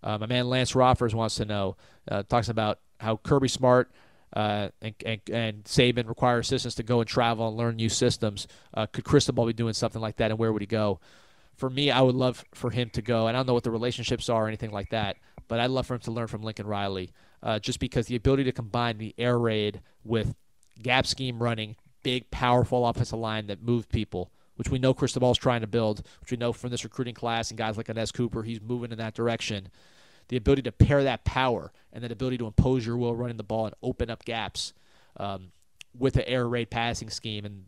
[0.02, 1.76] Uh, my man Lance Roffers wants to know,
[2.08, 3.90] uh, talks about how Kirby Smart
[4.34, 8.46] uh, and, and, and, Saban require assistants to go and travel and learn new systems.
[8.74, 11.00] Uh, could Cristobal be doing something like that, and where would he go?
[11.58, 13.26] For me, I would love for him to go.
[13.26, 15.16] And I don't know what the relationships are or anything like that,
[15.48, 17.10] but I'd love for him to learn from Lincoln Riley,
[17.42, 20.34] uh, just because the ability to combine the air raid with
[20.80, 25.60] gap scheme running, big, powerful offensive line that moved people, which we know Cristobal's trying
[25.62, 28.60] to build, which we know from this recruiting class and guys like Inez Cooper, he's
[28.60, 29.68] moving in that direction.
[30.28, 33.42] The ability to pair that power and that ability to impose your will running the
[33.42, 34.74] ball and open up gaps
[35.16, 35.50] um,
[35.98, 37.64] with an air raid passing scheme and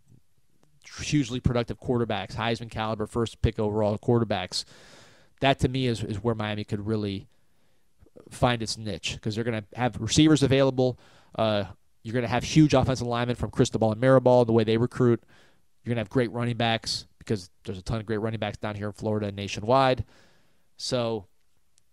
[1.03, 4.65] hugely productive quarterbacks, Heisman caliber, first pick overall quarterbacks.
[5.41, 7.29] That to me is, is where Miami could really
[8.29, 10.99] find its niche because they're going to have receivers available.
[11.35, 11.65] Uh,
[12.03, 15.23] you're going to have huge offensive linemen from Cristobal and Mirabal, the way they recruit.
[15.85, 18.59] You're going to have great running backs because there's a ton of great running backs
[18.59, 20.05] down here in Florida and nationwide.
[20.77, 21.27] So,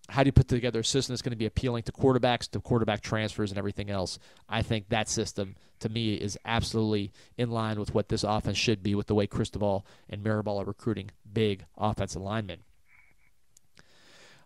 [0.10, 2.60] how do you put together a system that's going to be appealing to quarterbacks, to
[2.60, 4.20] quarterback transfers, and everything else?
[4.48, 8.82] I think that system, to me, is absolutely in line with what this offense should
[8.82, 12.60] be with the way Cristobal and Mirabal are recruiting big offensive linemen.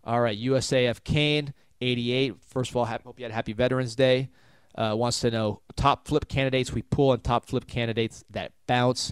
[0.03, 2.35] All right, USAF Kane 88.
[2.41, 4.29] First of all, hope you had a happy Veterans Day.
[4.73, 9.11] Uh, wants to know top flip candidates we pull and top flip candidates that bounce.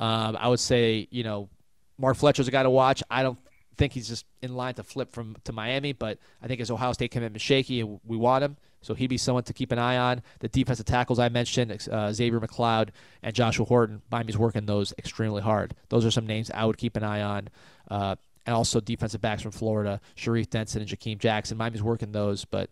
[0.00, 1.48] Um, I would say, you know,
[1.96, 3.02] Mark Fletcher's a guy to watch.
[3.10, 3.38] I don't
[3.76, 6.92] think he's just in line to flip from to Miami, but I think his Ohio
[6.92, 8.56] State commitment is shaky, and we want him.
[8.82, 10.22] So he'd be someone to keep an eye on.
[10.38, 12.90] The defensive tackles I mentioned, uh, Xavier McLeod
[13.22, 15.74] and Joshua Horton, Miami's working those extremely hard.
[15.88, 17.48] Those are some names I would keep an eye on.
[17.90, 18.16] Uh,
[18.46, 21.58] and also defensive backs from Florida, Sharif Denson and Jakeem Jackson.
[21.58, 22.70] Miami's working those, but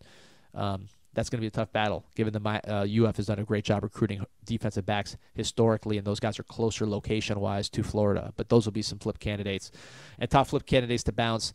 [0.55, 3.44] um, that's going to be a tough battle given the uh, UF has done a
[3.44, 8.32] great job recruiting defensive backs historically, and those guys are closer location wise to Florida.
[8.36, 9.70] But those will be some flip candidates.
[10.18, 11.52] And top flip candidates to bounce.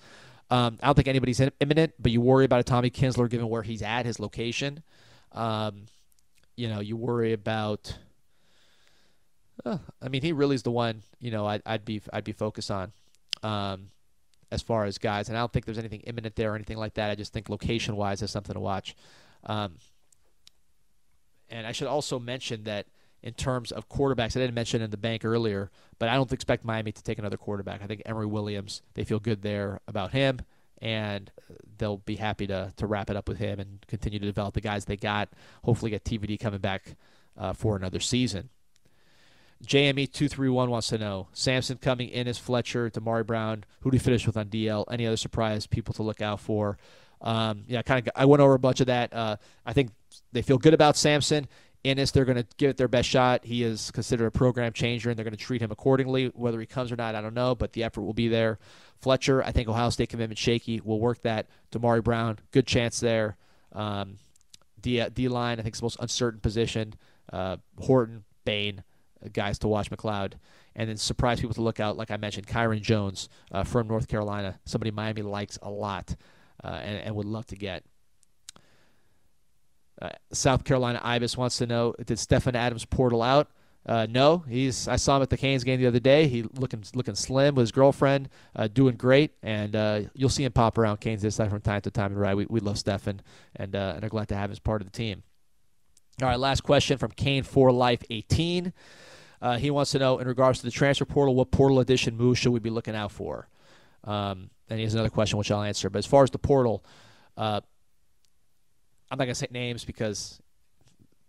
[0.50, 3.62] Um, I don't think anybody's imminent, but you worry about a Tommy Kinsler given where
[3.62, 4.82] he's at, his location.
[5.34, 5.86] Um,
[6.56, 7.96] you know, you worry about
[9.66, 11.04] Uh, I mean, he really is the one.
[11.20, 12.92] You know, I'd, I'd be I'd be focused on.
[13.44, 13.92] Um,
[14.52, 16.96] as far as guys, and I don't think there's anything imminent there or anything like
[16.96, 17.12] that.
[17.12, 18.96] I just think location wise, there's something to watch.
[19.46, 19.76] Um,
[21.50, 22.88] and I should also mention that
[23.22, 26.64] in terms of quarterbacks, I didn't mention in the bank earlier, but I don't expect
[26.64, 27.82] Miami to take another quarterback.
[27.82, 30.40] I think Emory Williams, they feel good there about him,
[30.82, 31.32] and
[31.78, 34.62] they'll be happy to, to wrap it up with him and continue to develop the
[34.62, 35.30] guys they got.
[35.64, 36.96] Hopefully, get TVD coming back
[37.38, 38.50] uh, for another season.
[39.66, 43.66] JME231 wants to know Samson coming in as Fletcher, Damari Brown.
[43.82, 44.86] Who do you finish with on DL?
[44.90, 46.78] Any other surprise people to look out for?
[47.22, 48.14] Um, yeah, kind of.
[48.16, 49.14] I went over a bunch of that.
[49.14, 49.92] Uh, I think
[50.32, 51.48] they feel good about Samson.
[51.86, 53.46] Inniss, they're going to give it their best shot.
[53.46, 56.28] He is considered a program changer, and they're going to treat him accordingly.
[56.28, 58.60] Whether he comes or not, I don't know, but the effort will be there.
[59.00, 60.82] Fletcher, I think Ohio State commitment shaky.
[60.84, 61.48] We'll work that.
[61.72, 63.38] Damari Brown, good chance there.
[63.72, 64.18] Um,
[64.82, 66.96] D, D line, I think, is the most uncertain position.
[67.32, 68.84] Uh, Horton, Bain,
[69.24, 70.34] uh, guys to watch McLeod.
[70.76, 74.08] And then surprise people to look out, like I mentioned, Kyron Jones uh, from North
[74.08, 76.16] Carolina, somebody Miami likes a lot
[76.64, 77.84] uh, and, and would love to get.
[80.02, 83.50] Uh, South Carolina Ibis wants to know: Did Stephen Adams portal out?
[83.86, 84.88] Uh, no, he's.
[84.88, 86.28] I saw him at the Canes game the other day.
[86.28, 90.52] He looking looking slim with his girlfriend, uh, doing great, and uh, you'll see him
[90.52, 92.14] pop around Canes this side from time to time.
[92.14, 93.22] Right, we, we love Stephen,
[93.56, 95.24] and uh, and are glad to have him as part of the team.
[96.22, 98.74] All right, last question from Kane for Life 18.
[99.42, 102.40] Uh, he wants to know in regards to the transfer portal, what portal edition moves
[102.40, 103.48] should we be looking out for?
[104.04, 105.90] Um, and he has another question which I'll answer.
[105.90, 106.84] But as far as the portal,
[107.38, 107.62] uh,
[109.12, 110.42] I'm not gonna say names because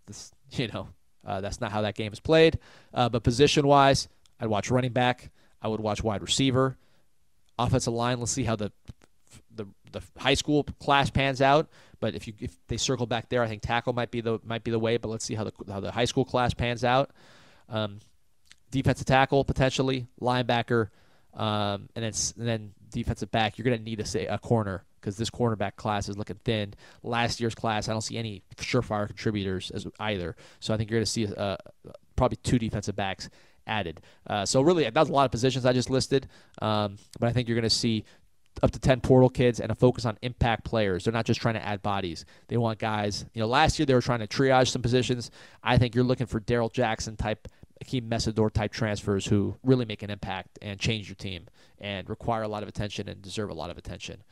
[0.07, 0.89] this, you know,
[1.25, 2.59] uh, that's not how that game is played.
[2.93, 4.07] Uh, but position wise,
[4.39, 5.31] I'd watch running back.
[5.61, 6.77] I would watch wide receiver,
[7.59, 8.19] offensive line.
[8.19, 8.71] Let's see how the
[9.55, 11.69] the the high school class pans out.
[11.99, 14.63] But if you if they circle back there, I think tackle might be the might
[14.63, 14.97] be the way.
[14.97, 17.11] But let's see how the how the high school class pans out.
[17.69, 17.99] Um,
[18.71, 20.89] defensive tackle potentially, linebacker,
[21.35, 23.57] um, and then and then defensive back.
[23.57, 26.73] You're going to need a say a corner because this cornerback class is looking thin.
[27.03, 30.35] Last year's class, I don't see any surefire contributors as either.
[30.59, 31.57] So I think you're going to see uh,
[32.15, 33.29] probably two defensive backs
[33.65, 34.01] added.
[34.27, 36.27] Uh, so really, that's a lot of positions I just listed.
[36.61, 38.05] Um, but I think you're going to see
[38.61, 41.05] up to 10 portal kids and a focus on impact players.
[41.05, 42.25] They're not just trying to add bodies.
[42.47, 45.31] They want guys, you know, last year they were trying to triage some positions.
[45.63, 47.47] I think you're looking for Daryl Jackson type,
[47.83, 51.47] Akeem Mesidor type transfers who really make an impact and change your team
[51.79, 54.23] and require a lot of attention and deserve a lot of attention.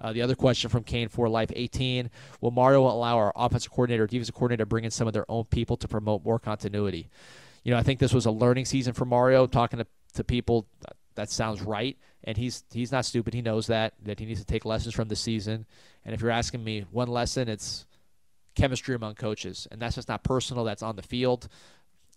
[0.00, 4.06] Uh, the other question from Kane for Life 18 Will Mario allow our offensive coordinator,
[4.06, 7.08] defensive coordinator to bring in some of their own people to promote more continuity?
[7.64, 10.66] You know, I think this was a learning season for Mario, talking to, to people.
[11.14, 13.32] That sounds right, and he's he's not stupid.
[13.32, 15.64] He knows that that he needs to take lessons from the season.
[16.04, 17.86] And if you're asking me one lesson, it's
[18.54, 20.64] chemistry among coaches, and that's just not personal.
[20.64, 21.48] That's on the field.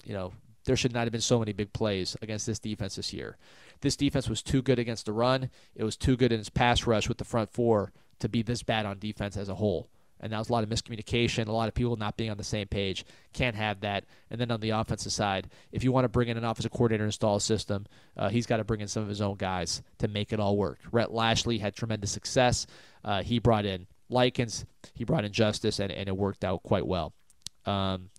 [0.03, 0.33] You know,
[0.69, 3.37] there should not have been so many big plays against this defense this year.
[3.81, 5.49] This defense was too good against the run.
[5.73, 8.61] It was too good in its pass rush with the front four to be this
[8.61, 9.89] bad on defense as a whole.
[10.19, 12.43] And that was a lot of miscommunication, a lot of people not being on the
[12.43, 13.03] same page.
[13.33, 14.05] Can't have that.
[14.29, 17.03] And then on the offensive side, if you want to bring in an offensive coordinator
[17.03, 19.81] and install a system, uh, he's got to bring in some of his own guys
[19.97, 20.77] to make it all work.
[20.91, 22.67] Rhett Lashlee had tremendous success.
[23.03, 26.85] Uh, he brought in Likens, he brought in Justice, and, and it worked out quite
[26.85, 27.11] well.
[27.65, 28.11] Um,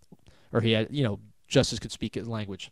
[0.53, 1.20] or he had, you know,
[1.51, 2.70] Justice could speak his language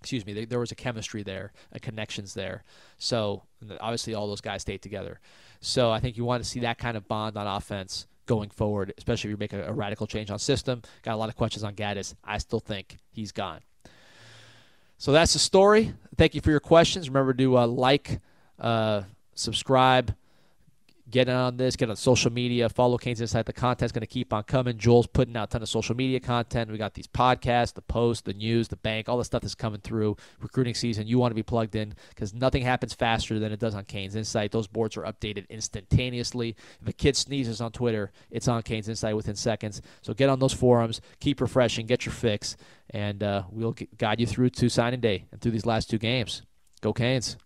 [0.00, 2.64] excuse me, there was a chemistry there, a connections there.
[2.98, 3.42] So
[3.80, 5.20] obviously, all those guys stayed together.
[5.60, 8.92] So I think you want to see that kind of bond on offense going forward,
[8.96, 10.82] especially if you make a, a radical change on system.
[11.02, 12.14] Got a lot of questions on Gattis.
[12.22, 13.60] I still think he's gone.
[14.98, 15.94] So that's the story.
[16.16, 17.08] Thank you for your questions.
[17.08, 18.20] Remember to uh, like,
[18.58, 19.02] uh,
[19.34, 20.14] subscribe
[21.10, 23.46] get on this, get on social media, follow Canes In Sight.
[23.46, 24.78] The content's going to keep on coming.
[24.78, 26.70] Joel's putting out a ton of social media content.
[26.70, 29.80] We got these podcasts, the post, the news, the bank, all the stuff that's coming
[29.80, 30.16] through.
[30.40, 33.74] Recruiting season, you want to be plugged in because nothing happens faster than it does
[33.74, 34.52] on Canes In Sight.
[34.52, 36.56] Those boards are updated instantaneously.
[36.80, 39.80] If a kid sneezes on Twitter, it's on Canes In Sight within seconds.
[40.02, 42.56] So get on those forums, keep refreshing, get your fix,
[42.90, 46.42] and uh, we'll guide you through to signing day and through these last two games.
[46.80, 47.36] Go Canes.